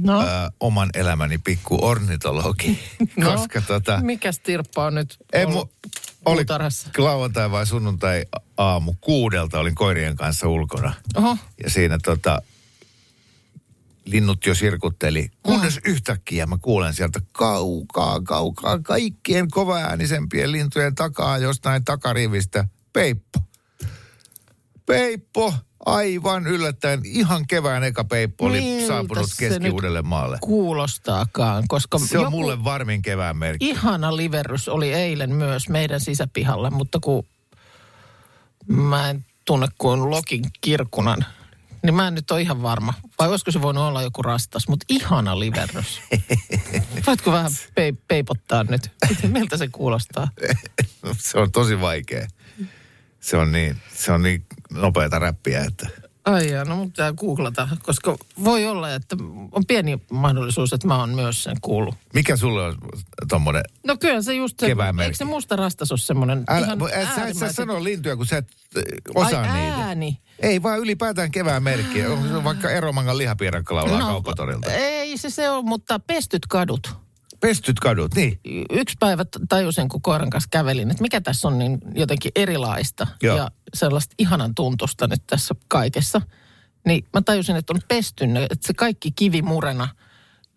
no. 0.01 0.23
ö, 0.23 0.25
oman 0.61 0.91
elämäni 0.95 1.39
pikku 1.39 1.79
ornitologi. 1.83 2.79
No, 3.17 3.33
Koska 3.33 3.61
tota... 3.61 4.01
Mikäs 4.03 4.39
Tirppa 4.39 4.85
on 4.85 4.95
nyt 4.95 5.17
Ei, 5.33 5.45
ollut 5.45 5.71
mu, 5.85 5.91
oli 6.25 6.45
lauantai 6.99 7.51
vai 7.51 7.67
sunnuntai 7.67 8.25
aamu 8.57 8.95
kuudelta 9.01 9.59
olin 9.59 9.75
koirien 9.75 10.17
kanssa 10.17 10.49
ulkona. 10.49 10.93
Oho, 11.17 11.37
Ja 11.63 11.71
siinä 11.71 11.99
tota, 12.05 12.43
linnut 14.07 14.47
jo 14.47 14.55
sirkutteli. 14.55 15.29
Kunnes 15.43 15.81
yhtäkkiä 15.85 16.47
mä 16.47 16.59
kuulen 16.63 16.95
sieltä 16.95 17.21
kaukaa, 17.33 18.21
kaukaa, 18.21 18.79
kaikkien 18.79 19.51
kovaäänisempien 19.51 20.53
lintujen 20.53 20.95
takaa 20.95 21.39
jostain 21.39 21.85
takarivistä. 21.85 22.65
Peippo. 22.93 23.41
Peippo. 24.87 25.55
Aivan 25.87 26.47
yllättäen. 26.47 27.01
Ihan 27.05 27.47
kevään 27.47 27.85
eka 27.85 28.05
peippo 28.05 28.47
oli 28.47 28.61
Miltä 28.61 28.87
saapunut 28.87 29.27
nyt 29.29 29.39
Keski-Uudellemaalle. 29.39 30.39
kuulostaakaan, 30.41 31.65
koska 31.69 31.99
Se 31.99 32.19
on 32.19 32.25
joku 32.25 32.37
mulle 32.37 32.65
varmin 32.65 33.03
kevään 33.03 33.37
merkki. 33.37 33.69
ihana 33.69 34.17
liverrys 34.17 34.69
oli 34.69 34.93
eilen 34.93 35.35
myös 35.35 35.69
meidän 35.69 36.01
sisäpihalla, 36.01 36.71
mutta 36.71 36.99
kun 37.01 37.25
mä 38.67 39.11
en 39.11 39.25
tunne 39.45 39.67
kuin 39.79 40.11
Lokin 40.11 40.45
kirkunan, 40.61 41.25
niin 41.87 41.95
mä 41.95 42.09
en 42.09 42.15
nyt 42.15 42.31
ole 42.31 42.43
ihan 42.43 42.63
varma. 42.63 42.95
Vai 43.19 43.29
olisiko 43.29 43.51
se 43.51 43.63
voinut 43.63 43.85
olla 43.85 44.03
joku 44.03 44.23
rastas, 44.23 44.69
mutta 44.69 44.87
ihana 44.89 45.41
liverrys. 45.41 46.01
Voitko 47.07 47.33
vähän 47.33 47.51
pe- 47.75 47.95
peipottaa 48.09 48.65
nyt? 48.65 48.91
Miltä 49.29 49.57
se 49.57 49.69
kuulostaa? 49.69 50.29
se 51.19 51.39
on 51.39 51.53
tosi 51.53 51.81
vaikea. 51.81 52.29
Se 53.21 53.37
on 53.37 53.53
niin, 53.53 53.77
se 53.95 54.13
on 54.13 54.23
niin 54.23 54.47
nopeata 54.71 55.19
räppiä, 55.19 55.65
että... 55.65 55.89
Ai 56.27 56.51
jaa, 56.51 56.65
no 56.65 56.87
pitää 56.87 57.13
googlata, 57.13 57.69
koska 57.83 58.17
voi 58.45 58.67
olla, 58.67 58.95
että 58.95 59.17
on 59.53 59.67
pieni 59.67 60.01
mahdollisuus, 60.11 60.73
että 60.73 60.87
mä 60.87 60.99
oon 60.99 61.11
myös 61.11 61.43
sen 61.43 61.57
kuullut. 61.61 61.95
Mikä 62.15 62.37
sulle 62.37 62.63
on 62.63 62.79
tommonen... 63.29 63.63
No 63.87 63.97
kyllä 63.97 64.23
se 64.23 64.35
just 64.35 64.61
se, 64.61 64.67
eikö 64.67 65.17
se 65.17 65.25
musta 65.25 65.57
rastas 65.57 65.93
ole 65.93 65.99
semmoinen 65.99 66.45
Älä, 66.49 66.67
ihan 66.67 66.79
älä, 66.83 67.15
sä 67.17 67.27
et 67.27 67.37
sä 67.37 67.53
sano 67.53 67.85
lintuja, 67.85 68.17
kun 68.17 68.27
sä 68.27 68.37
et 68.37 68.49
äh, 68.77 68.83
osaa 69.15 69.41
Ai 69.41 69.61
niitä. 69.61 69.77
ääni. 69.77 70.21
Ei 70.41 70.63
vaan 70.63 70.79
ylipäätään 70.79 71.31
kevään 71.31 71.63
merkki. 71.63 72.07
On 72.07 72.29
se 72.29 72.45
vaikka 72.45 72.71
Eromangan 72.71 73.19
lihapiirakka 73.19 73.75
laulaa 73.75 73.99
no, 73.99 74.07
kauppatorilta. 74.07 74.73
ei 74.73 75.19
se 75.19 75.31
se 75.31 75.51
on, 75.51 75.65
mutta 75.65 75.99
pestyt 75.99 76.47
kadut. 76.47 76.95
Pestyt 77.41 77.81
kadut, 77.81 78.15
niin. 78.15 78.41
Yksi 78.71 78.97
päivä 79.01 79.25
tajusin, 79.49 79.89
kun 79.89 80.03
koiran 80.03 80.31
kanssa 80.31 80.49
kävelin, 80.51 80.91
että 80.91 81.03
mikä 81.03 81.21
tässä 81.21 81.49
on 81.49 81.59
niin 81.59 81.79
jotenkin 81.95 82.33
erilaista 82.37 83.07
Joo. 83.23 83.37
ja 83.37 83.51
sellaista 83.75 84.15
ihanan 84.19 84.55
tuntusta 84.55 85.07
nyt 85.07 85.23
tässä 85.27 85.55
kaikessa. 85.69 86.21
Niin 86.87 87.05
mä 87.15 87.23
tajusin, 87.23 87.57
että 87.57 87.73
on 87.73 87.81
pesty 87.89 88.27
ne, 88.27 88.43
että 88.51 88.67
se 88.67 88.75
kaikki 88.75 89.11
kivimurena, 89.11 89.89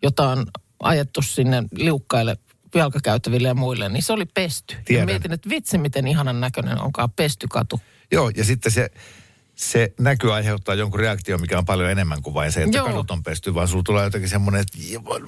jota 0.02 0.28
on 0.28 0.46
ajettu 0.82 1.22
sinne 1.22 1.62
liukkaille 1.74 2.36
jalkakäyttäville 2.74 3.48
ja 3.48 3.54
muille, 3.54 3.88
niin 3.88 4.02
se 4.02 4.12
oli 4.12 4.26
pesty. 4.26 4.74
Ja 4.74 4.80
Tiedän. 4.84 5.06
mietin, 5.06 5.32
että 5.32 5.50
vitsi 5.50 5.78
miten 5.78 6.06
ihanan 6.08 6.40
näköinen 6.40 6.80
onkaan 6.80 7.10
pesty 7.10 7.46
katu. 7.50 7.80
Joo, 8.12 8.30
ja 8.36 8.44
sitten 8.44 8.72
se, 8.72 8.90
se 9.60 9.92
näky 9.98 10.32
aiheuttaa 10.32 10.74
jonkun 10.74 11.00
reaktion, 11.00 11.40
mikä 11.40 11.58
on 11.58 11.64
paljon 11.64 11.90
enemmän 11.90 12.22
kuin 12.22 12.34
vain 12.34 12.52
se, 12.52 12.62
että 12.62 12.76
Joo. 12.76 12.86
kadut 12.86 13.10
on 13.10 13.22
pesty, 13.22 13.54
vaan 13.54 13.68
sulla 13.68 13.82
tulee 13.82 14.04
jotenkin 14.04 14.30
semmoinen, 14.30 14.60
että 14.60 14.78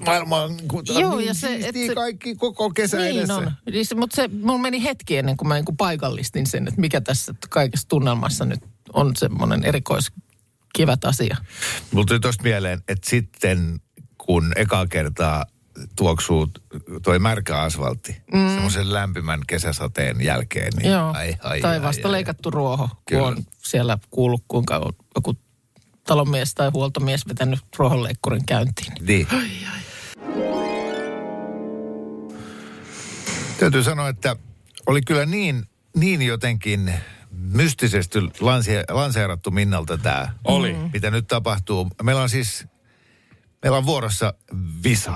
maailma 0.05 0.41
on 0.43 0.57
niin 0.57 1.01
Joo, 1.01 1.17
niin 1.17 1.27
ja 1.29 1.35
se, 1.35 1.55
että 1.55 1.73
se- 1.87 1.95
kaikki 1.95 2.35
koko 2.35 2.71
kesä 2.71 2.97
Niin 2.97 3.17
edessä. 3.19 3.35
on. 3.35 3.53
Niin 3.73 3.87
se- 3.87 3.95
Mutta 3.95 4.17
se, 4.17 4.29
mulla 4.43 4.59
meni 4.59 4.83
hetki 4.85 5.17
ennen 5.17 5.37
kuin 5.37 5.49
mä 5.49 5.55
niin 5.55 5.65
kuin 5.65 5.77
paikallistin 5.77 6.47
sen, 6.47 6.69
että 6.69 6.81
mikä 6.81 7.01
tässä 7.01 7.35
kaikessa 7.51 7.89
tunnelmassa 7.89 8.45
nyt 8.45 8.61
on 8.93 9.17
semmoinen 9.17 9.65
erikoiskivät 9.65 11.05
asia. 11.05 11.37
Mulla 11.91 12.07
tuli 12.07 12.21
tosta 12.21 12.43
mieleen, 12.43 12.83
että 12.89 13.11
sitten 13.11 13.81
kun 14.19 14.53
ekaa 14.57 14.87
kertaa 14.87 15.47
tuoksuu 15.97 16.49
toi 17.03 17.19
märkä 17.19 17.59
asfaltti 17.59 18.23
mm. 18.35 18.49
semmoisen 18.49 18.93
lämpimän 18.93 19.41
kesäsateen 19.47 20.21
jälkeen, 20.21 20.73
niin 20.77 20.93
Joo. 20.93 21.13
ai, 21.15 21.35
ai, 21.43 21.61
tai 21.61 21.73
ai, 21.73 21.83
vasta 21.83 22.09
ai, 22.09 22.13
leikattu 22.13 22.51
ruoho, 22.51 22.89
Kyllä. 23.09 23.23
kun 23.23 23.33
on 23.33 23.45
siellä 23.59 23.99
kuullut, 24.11 24.45
kuinka 24.49 24.79
on 24.79 24.93
joku 25.15 25.35
talonmies 26.05 26.55
tai 26.55 26.71
huoltomies 26.75 27.29
vetänyt 27.29 27.61
ruohonleikkurin 27.77 28.47
käyntiin. 28.47 28.93
Niin. 29.01 29.27
Täytyy 33.59 33.83
sanoa, 33.83 34.09
että 34.09 34.37
oli 34.87 35.03
kyllä 35.03 35.27
niin, 35.27 35.67
niin 35.97 36.23
jotenkin 36.23 36.95
mystisesti 37.31 38.19
lanse, 38.41 38.85
lanseerattu 38.89 39.51
Minnalta 39.51 39.99
tämä, 39.99 40.29
Oli. 40.45 40.77
mitä 40.93 41.11
nyt 41.11 41.27
tapahtuu. 41.27 41.89
Meillä 42.03 42.23
on 42.23 42.29
siis, 42.29 42.67
meillä 43.63 43.79
on 43.79 43.87
vuorossa 43.87 44.35
visa. 44.85 45.13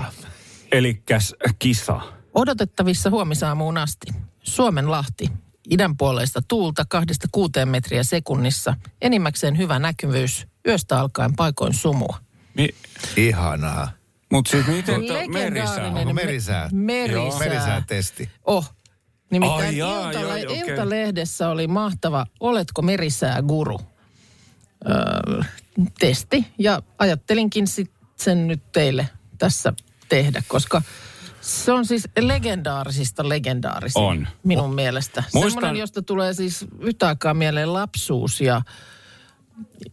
Elikkäs 0.71 1.35
kisa. 1.59 2.01
Odotettavissa 2.33 3.09
huomisaamuun 3.09 3.77
asti. 3.77 4.07
Suomen 4.43 4.91
Lahti. 4.91 5.29
Idän 5.69 5.97
puoleista 5.97 6.41
tuulta 6.47 6.85
kahdesta 6.89 7.27
kuuteen 7.31 7.69
metriä 7.69 8.03
sekunnissa. 8.03 8.73
Enimmäkseen 9.01 9.57
hyvä 9.57 9.79
näkyvyys. 9.79 10.47
yöstä 10.67 10.99
alkaen 10.99 11.35
paikoin 11.35 11.73
sumua. 11.73 12.17
Mi- 12.53 12.75
Ihanaa. 13.17 13.91
Mutta 14.31 14.51
siis 14.51 14.67
miten 14.67 14.95
to, 15.07 15.13
Legendaarinen 15.13 15.53
merisää? 15.53 15.87
Onko 15.99 16.13
merisää? 16.13 16.69
Merisää. 16.73 17.39
Merisää-testi. 17.39 18.29
Oh. 18.45 18.73
Nimittäin 19.31 19.61
Ai 19.61 19.77
jaa, 19.77 20.11
Iltale- 20.11 20.19
joo, 20.19 20.35
joo, 20.35 20.51
okei. 20.51 20.59
Iltalehdessä 20.73 21.49
oli 21.49 21.67
mahtava 21.67 22.25
Oletko 22.39 22.81
merisää 22.81 23.41
guru? 23.41 23.79
Öö, 24.89 25.41
testi. 25.99 26.45
Ja 26.59 26.81
ajattelinkin 26.99 27.67
sit 27.67 27.91
sen 28.15 28.47
nyt 28.47 28.71
teille 28.71 29.09
tässä 29.37 29.73
tehdä, 30.09 30.43
koska 30.47 30.81
se 31.41 31.71
on 31.71 31.85
siis 31.85 32.07
legendaarisista 32.19 33.29
legendaarisin 33.29 34.01
On. 34.01 34.27
minun 34.43 34.75
mielestä. 34.75 35.23
Muistan- 35.33 35.51
Semmoinen, 35.51 35.79
josta 35.79 36.01
tulee 36.01 36.33
siis 36.33 36.65
yhtä 36.79 37.07
aikaa 37.07 37.33
mieleen 37.33 37.73
lapsuus 37.73 38.41
ja 38.41 38.61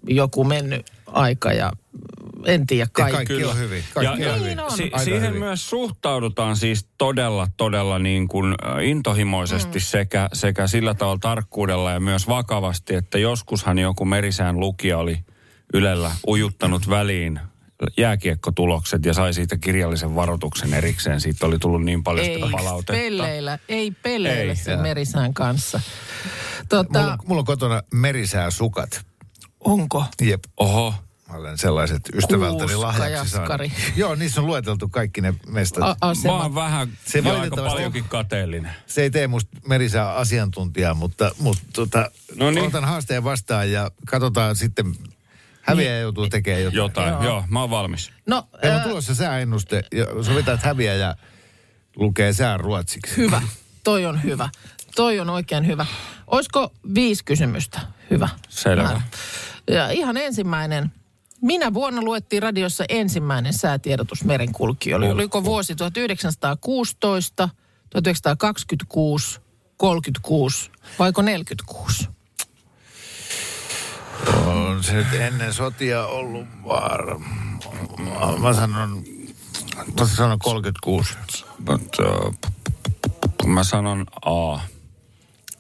joku 0.09 0.45
mennyt 0.45 0.87
aika 1.07 1.53
ja 1.53 1.73
en 2.45 2.67
tiedä 2.67 2.83
Ja 2.83 2.87
kaikki. 2.93 3.17
kaikki 3.17 3.45
on 3.45 3.59
hyvin. 3.59 3.85
Kaikki 3.95 4.23
ja, 4.23 4.33
on 4.33 4.39
ja 4.39 4.45
hyvin. 4.45 4.61
on. 4.61 4.71
Si- 4.71 4.83
Aika 4.83 4.99
siihen 4.99 5.23
hyvin. 5.29 5.39
myös 5.39 5.71
suhtaudutaan 5.71 6.57
siis 6.57 6.87
todella, 6.99 7.49
todella 7.57 7.99
niin 7.99 8.29
kuin 8.29 8.55
intohimoisesti 8.83 9.79
mm. 9.79 9.83
sekä, 9.83 10.29
sekä 10.33 10.67
sillä 10.67 10.95
tavalla 10.95 11.19
tarkkuudella 11.21 11.91
ja 11.93 12.01
myös 12.01 12.29
vakavasti, 12.29 12.95
että 12.95 13.19
joskushan 13.19 13.79
joku 13.79 14.05
merisään 14.05 14.61
lukija 14.61 14.99
oli 14.99 15.19
Ylellä 15.75 16.11
ujuttanut 16.27 16.91
väliin 16.91 17.41
jääkiekkotulokset 17.97 19.05
ja 19.05 19.15
sai 19.15 19.35
siitä 19.35 19.57
kirjallisen 19.57 20.15
varoituksen 20.15 20.75
erikseen. 20.75 21.21
Siitä 21.21 21.47
oli 21.47 21.59
tullut 21.59 21.85
niin 21.85 22.03
paljon 22.03 22.27
Ei 22.27 22.35
sitä 22.35 22.49
palautetta. 22.53 22.93
pelleillä, 22.93 23.59
ei 23.69 23.91
pelleillä 23.91 24.53
Ei, 24.53 24.57
sen 24.57 24.81
merisään 24.81 25.35
kanssa. 25.35 25.81
Tota, 26.69 27.01
Mulla, 27.03 27.19
mulla 27.27 27.39
on 27.41 27.45
kotona 27.45 27.83
merisää 27.93 28.51
sukat. 28.51 29.01
onko? 29.61 30.05
Jep. 30.21 30.45
Oho. 30.57 30.95
Mä 31.31 31.37
olen 31.39 31.59
sellaiset 31.59 32.03
ystävältäni 32.15 32.77
lahjaksi 32.77 33.31
saanut. 33.31 33.71
Joo, 33.97 34.15
niissä 34.15 34.41
on 34.41 34.47
lueteltu 34.47 34.89
kaikki 34.89 35.21
ne 35.21 35.35
mestat. 35.49 35.97
A- 36.01 36.13
Mä 36.25 36.33
oon 36.43 36.55
vähän 36.55 36.89
Se 37.05 37.19
ja 37.19 37.41
aika 37.41 37.57
paljonkin 37.57 38.05
kateellinen. 38.05 38.71
se 38.87 39.03
ei 39.03 39.11
tee 39.11 39.27
musta 39.27 39.51
merisää 39.69 40.15
asiantuntijaa, 40.15 40.95
mutta, 40.95 41.31
mutta 41.39 41.63
tota, 41.73 42.11
No 42.37 42.51
niin. 42.51 42.67
otan 42.67 42.85
haasteen 42.85 43.25
vastaan 43.25 43.71
ja 43.73 43.91
katsotaan 44.07 44.57
sitten. 44.57 44.95
Häviäjä 45.65 45.99
joutuu 45.99 46.29
tekemään 46.29 46.63
jotain. 46.63 46.77
Jotain, 46.77 47.13
joo. 47.13 47.23
joo, 47.25 47.45
mä 47.49 47.61
oon 47.61 47.71
valmis. 47.71 48.11
No, 48.27 48.49
Meillä 48.63 48.77
on 48.77 48.83
ää, 48.83 48.89
tulossa 48.89 49.15
sääennuste 49.15 49.85
ja 49.93 50.07
sovitaan, 50.23 50.55
että 50.55 50.67
häviäjä 50.67 51.15
lukee 51.97 52.33
sään 52.33 52.61
ruotsiksi. 52.61 53.17
hyvä. 53.17 53.43
Toi 53.85 54.07
on 54.07 54.23
hyvä. 54.23 54.49
Toi 54.97 55.21
on 55.21 55.31
oikein 55.31 55.67
hyvä. 55.67 55.87
Olisiko 56.27 56.73
viisi 56.95 57.25
kysymystä? 57.25 57.81
Hyvä. 58.11 58.29
Selvä. 58.49 58.83
Määrä. 58.83 59.01
Ja 59.71 59.91
ihan 59.91 60.17
ensimmäinen. 60.17 60.93
Minä 61.43 61.75
vuonna 61.75 62.03
luettiin 62.03 62.43
radiossa 62.43 62.85
ensimmäinen 62.89 63.53
säätiedotus 63.53 64.25
merenkulkijoille. 64.25 65.11
Oliko 65.11 65.45
vuosi 65.45 65.75
1916, 65.75 67.49
1926, 67.91 69.41
36 69.77 70.71
vaiko 70.99 71.23
46? 71.23 72.09
On 74.47 74.85
se 74.85 75.07
ennen 75.13 75.53
sotia 75.53 76.07
ollut 76.07 76.47
varma. 76.65 77.27
Mä 78.39 78.53
sanon, 78.53 79.05
tuossa 79.97 80.17
sanon 80.17 80.39
36. 80.39 81.15
But, 81.65 81.99
uh, 81.99 82.35
mä 83.47 83.65
sanon 83.65 84.07
A. 84.23 84.59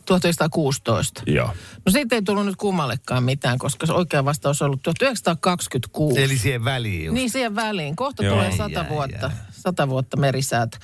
1916. 0.06 1.22
Joo. 1.26 1.46
No 1.86 1.92
siitä 1.92 2.14
ei 2.14 2.22
tullut 2.22 2.46
nyt 2.46 2.56
kummallekaan 2.56 3.24
mitään, 3.24 3.58
koska 3.58 3.86
se 3.86 3.92
oikea 3.92 4.24
vastaus 4.24 4.62
on 4.62 4.66
ollut 4.66 4.82
1926. 4.82 6.22
Eli 6.22 6.38
siihen 6.38 6.64
väliin 6.64 7.04
just. 7.04 7.14
Niin 7.14 7.30
siihen 7.30 7.54
väliin. 7.54 7.96
Kohta 7.96 8.24
Joo. 8.24 8.34
tulee 8.34 8.56
sata 8.56 8.86
vuotta, 8.88 9.30
sata 9.50 9.88
vuotta 9.88 10.16
merisäät. 10.16 10.78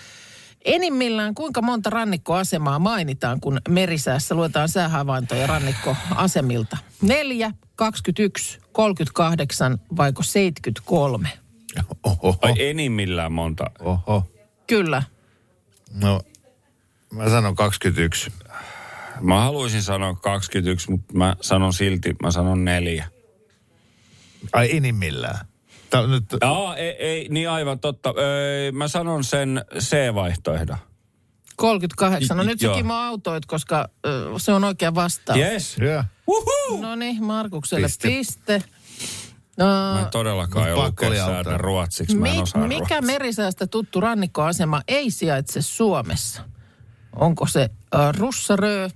Enimmillään 0.65 1.35
kuinka 1.35 1.63
monta 1.63 1.91
rannikkoasemaa 1.91 2.79
mainitaan, 2.79 3.41
kun 3.41 3.61
merisäässä 3.69 4.35
luetaan 4.35 4.69
säähavaintoja 4.69 5.47
rannikkoasemilta? 5.47 6.77
Neljä, 7.03 7.53
21, 7.77 8.59
38 8.73 9.79
vaiko 9.97 10.23
73? 10.23 11.29
Oho. 12.03 12.39
Ai 12.43 12.55
enimmillään 12.59 13.33
monta. 13.33 13.71
Oho. 13.79 14.31
Kyllä. 14.67 15.03
No, 15.95 16.21
mä 17.13 17.31
sanon 17.31 17.57
21. 17.57 18.33
Mä 19.21 19.41
haluaisin 19.41 19.83
sanoa 19.83 20.15
21, 20.15 20.91
mutta 20.91 21.15
mä 21.15 21.37
sanon 21.41 21.73
silti, 21.73 22.17
mä 22.23 22.31
sanon 22.31 22.65
neljä. 22.65 23.09
Ai 24.53 24.77
enimmillään. 24.77 25.50
Tää 25.91 26.07
nyt, 26.07 26.25
Aa, 26.41 26.77
ei, 26.77 26.91
ei, 26.99 27.29
niin 27.31 27.51
aivan 27.51 27.81
totta. 27.81 28.15
Öö, 28.19 28.73
mä 28.73 28.89
sanon 28.89 29.25
sen 29.25 29.65
C-vaihtoehdon. 29.79 30.77
38. 31.57 32.37
No 32.37 32.43
nyt 32.43 32.63
joo. 32.63 32.77
Kimo 32.77 32.95
autoit, 32.95 33.47
koska 33.47 33.89
ö, 34.07 34.31
se 34.37 34.53
on 34.53 34.65
oikea 34.65 34.95
vastaus. 34.95 35.39
Yes. 35.39 35.77
yeah. 35.83 36.07
No 36.81 36.95
niin, 36.95 37.25
Markukselle 37.25 37.87
Piste. 37.87 38.09
piste. 38.09 38.63
No, 39.57 39.67
Mä 39.95 40.01
en 40.01 40.07
todellakaan 40.11 40.69
Mut 40.69 40.71
jo 40.71 40.77
pakko 40.77 40.91
lukea 40.91 41.09
oli 41.09 41.17
säätä 41.17 41.37
auttaa. 41.37 41.59
ruotsiksi. 41.59 42.17
Mä 42.17 42.27
en 42.27 42.37
Mi- 42.37 42.43
osaa 42.43 42.63
mikä 42.67 42.79
ruotsia. 42.79 43.03
merisäästä 43.03 43.67
tuttu 43.67 44.01
rannikkoasema 44.01 44.83
ei 44.89 45.11
sijaitse 45.11 45.63
Suomessa? 45.63 46.43
Onko 47.17 47.47
se 47.47 47.71
äh, 47.95 48.15
Russarö, 48.19 48.89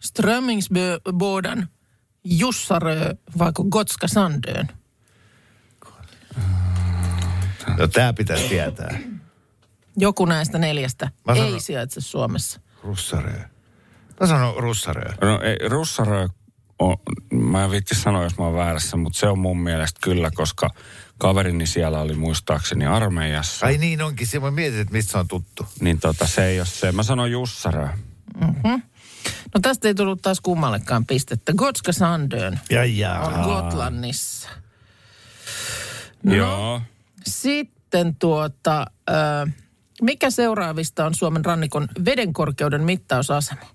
Strömingsboden, 0.00 1.68
Jussarö 2.24 3.14
vai 3.38 3.52
Gotska 3.70 4.08
Sandön? 4.08 4.68
No 7.78 7.88
tää 7.88 8.12
pitäisi 8.12 8.48
tietää. 8.48 8.98
Joku 9.96 10.24
näistä 10.24 10.58
neljästä 10.58 11.08
Mä 11.26 11.32
ei 11.32 11.38
sanon- 11.38 11.60
sijaitse 11.60 12.00
Suomessa. 12.00 12.60
Russarö. 12.82 13.32
Mä 14.20 14.26
sanon 14.26 14.56
russarö. 14.56 15.12
No 15.20 15.40
ei, 15.40 15.68
russarö 15.68 16.28
on, 16.78 16.96
mä 17.32 17.64
en 17.64 17.70
viitti 17.70 17.94
sanoa, 17.94 18.22
jos 18.24 18.38
mä 18.38 18.44
oon 18.44 18.54
väärässä, 18.54 18.96
mutta 18.96 19.18
se 19.18 19.26
on 19.28 19.38
mun 19.38 19.58
mielestä 19.60 20.00
kyllä, 20.02 20.30
koska 20.34 20.68
kaverini 21.18 21.66
siellä 21.66 22.00
oli 22.00 22.14
muistaakseni 22.14 22.86
armeijassa. 22.86 23.66
Ai 23.66 23.78
niin 23.78 24.02
onkin, 24.02 24.26
se 24.26 24.40
mä 24.40 24.50
mietin, 24.50 24.80
että 24.80 24.92
mistä 24.92 25.12
se 25.12 25.18
on 25.18 25.28
tuttu. 25.28 25.66
Niin 25.80 26.00
tota, 26.00 26.26
se 26.26 26.44
ei 26.46 26.60
ole 26.60 26.66
se. 26.66 26.92
Mä 26.92 27.02
sanon 27.02 27.30
Jussarö. 27.30 27.88
No 29.54 29.60
tästä 29.62 29.88
ei 29.88 29.94
tullut 29.94 30.22
taas 30.22 30.40
kummallekaan 30.40 31.06
pistettä. 31.06 31.52
Gotska 31.52 31.92
Sandön 31.92 32.60
Ja 32.70 33.20
on. 33.20 33.42
Gotlannissa. 33.44 34.48
No. 36.22 36.34
Joo. 36.34 36.80
Sitten 37.26 38.16
tuota, 38.16 38.86
ö, 39.10 39.12
mikä 40.02 40.30
seuraavista 40.30 41.06
on 41.06 41.14
Suomen 41.14 41.44
rannikon 41.44 41.88
vedenkorkeuden 42.04 42.84
mittausasema, 42.84 43.66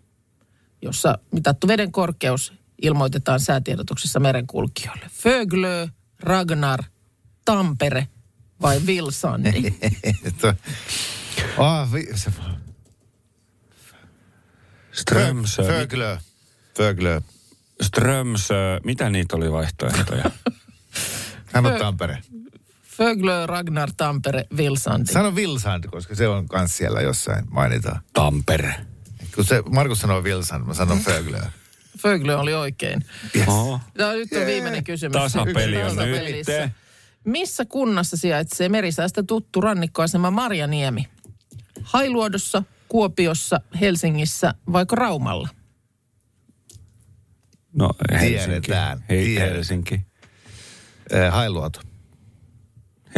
jossa 0.82 1.18
mitattu 1.32 1.68
veden 1.68 1.92
korkeus 1.92 2.54
ilmoitetaan 2.82 3.40
säätiedotuksessa 3.40 4.20
merenkulkijoille? 4.20 5.06
Föglö, 5.12 5.88
Ragnar, 6.20 6.84
Tampere 7.46 8.08
vai 8.62 8.82
Vilsandi? 8.86 9.52
Ah, 11.58 11.94
vi, 11.94 12.08
se, 12.16 12.32
Strömsö. 14.92 15.64
Föglö. 15.64 16.18
Föglö. 16.78 17.22
Strömsö. 17.82 18.80
Mitä 18.84 19.10
niitä 19.10 19.36
oli 19.36 19.52
vaihtoehtoja? 19.52 20.24
Hän 21.54 21.66
on 21.66 21.80
Tampere. 21.80 22.22
Föglö, 22.98 23.46
Ragnar, 23.46 23.90
Tampere, 23.98 24.44
Vilsandi. 24.58 25.12
Sano 25.14 25.36
Vilsand, 25.36 25.84
koska 25.92 26.16
se 26.16 26.28
on 26.28 26.48
kans 26.48 26.78
siellä 26.78 27.02
jossain 27.02 27.46
mainitaan. 27.50 28.02
Tampere. 28.14 28.76
Kun 29.36 29.46
se, 29.46 29.64
Markus 29.70 30.02
sanoo 30.02 30.24
Vilsand, 30.24 30.66
mä 30.66 30.74
sanon 30.74 31.00
Föglö. 31.00 31.40
Föglö 31.98 32.38
oli 32.38 32.54
oikein. 32.54 33.06
Yes. 33.36 33.48
Oho. 33.48 33.80
No, 33.98 34.12
nyt 34.12 34.30
on 34.40 34.46
viimeinen 34.46 34.84
kysymys. 34.84 35.14
Tasapeli 35.14 35.84
on 35.84 35.96
nyt. 35.96 36.72
Missä 37.24 37.66
kunnassa 37.66 38.18
sijaitsee 38.18 38.70
merisäästä 38.70 39.24
tuttu 39.24 39.62
rannikkoasema 39.62 40.32
Marjaniemi? 40.32 41.08
Hailuodossa, 41.84 42.64
Kuopiossa, 42.88 43.62
Helsingissä 43.82 44.54
vaiko 44.74 44.96
Raumalla? 44.96 45.50
No 47.74 47.90
Helsinki. 48.12 48.46
Tiedetään, 48.46 49.04
Hei. 49.10 49.36
Helsinki. 49.36 50.02
Eh, 51.12 51.32
Hailuoto. 51.32 51.87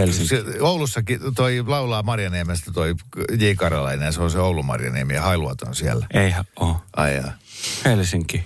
Helsinki. 0.01 0.35
Oulussakin 0.61 1.19
toi 1.35 1.63
laulaa 1.67 2.03
Marjaniemestä 2.03 2.71
toi 2.71 2.95
J. 3.39 3.45
Karalainen 3.55 4.05
ja 4.05 4.11
se 4.11 4.21
on 4.21 4.31
se 4.31 4.39
Oulu 4.39 4.63
Marjaniemi 4.63 5.13
ja 5.13 5.21
Hailuoto 5.21 5.65
on 5.67 5.75
siellä. 5.75 6.07
Eihän 6.13 6.45
oo. 6.59 6.81
Ai 6.95 7.15
jaa. 7.15 7.31
Helsinki. 7.85 8.43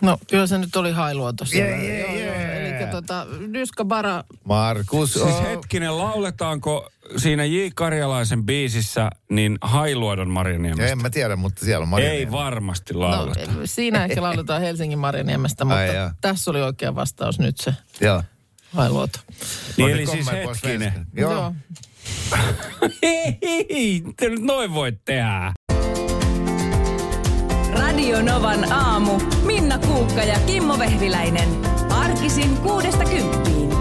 No, 0.00 0.18
kyllä 0.30 0.46
se 0.46 0.58
nyt 0.58 0.76
oli 0.76 0.92
Hailuotossa. 0.92 1.56
Yeah, 1.56 1.80
yeah, 1.80 2.00
Joo, 2.00 2.20
joo. 2.20 2.34
yeah. 2.34 2.56
Eli 2.56 2.86
tota, 2.90 3.26
Dyska 3.52 3.84
Bara, 3.84 4.24
Markus. 4.44 5.12
Siis 5.12 5.24
Oh. 5.24 5.42
hetkinen, 5.42 5.98
lauletaanko 5.98 6.90
siinä 7.16 7.44
J. 7.44 7.56
Karjalaisen 7.74 8.44
biisissä 8.46 9.10
niin 9.28 9.58
Hailuodon 9.60 10.28
Ja 10.28 10.32
Marjaniemestä? 10.32 10.92
en 10.92 11.02
mä 11.02 11.10
tiedä, 11.10 11.36
mutta 11.36 11.64
siellä 11.64 11.82
on 11.82 11.88
Marjaniemi. 11.88 12.24
Ei 12.24 12.30
varmasti 12.32 12.94
no, 12.94 13.00
lauleta. 13.00 13.40
siinä 13.64 14.04
ehkä 14.04 14.22
lauletaan 14.28 14.60
Helsingin 14.62 14.98
Marjaniemestä, 14.98 15.64
mutta 15.64 16.12
tässä 16.20 16.50
oli 16.50 16.62
oikea 16.62 16.94
vastaus 16.94 17.38
nyt 17.38 17.56
se. 17.58 17.74
Joo. 18.00 18.22
Ai 18.74 18.90
luota. 18.90 19.20
Niin 19.76 19.90
eli 19.90 20.06
siis 20.06 20.26
hetkinen. 20.32 20.92
svenska. 20.92 21.20
Joo. 21.20 21.52
Ei, 23.02 24.02
te 24.16 24.28
nyt 24.28 24.42
noin 24.42 24.74
voit 24.74 25.04
tehdä. 25.04 25.52
Radio 27.72 28.22
Novan 28.22 28.72
aamu. 28.72 29.20
Minna 29.42 29.78
Kuukka 29.78 30.22
ja 30.22 30.38
Kimmo 30.46 30.78
Vehviläinen. 30.78 31.48
Arkisin 31.90 32.56
kuudesta 32.56 33.04
kymppiin. 33.04 33.75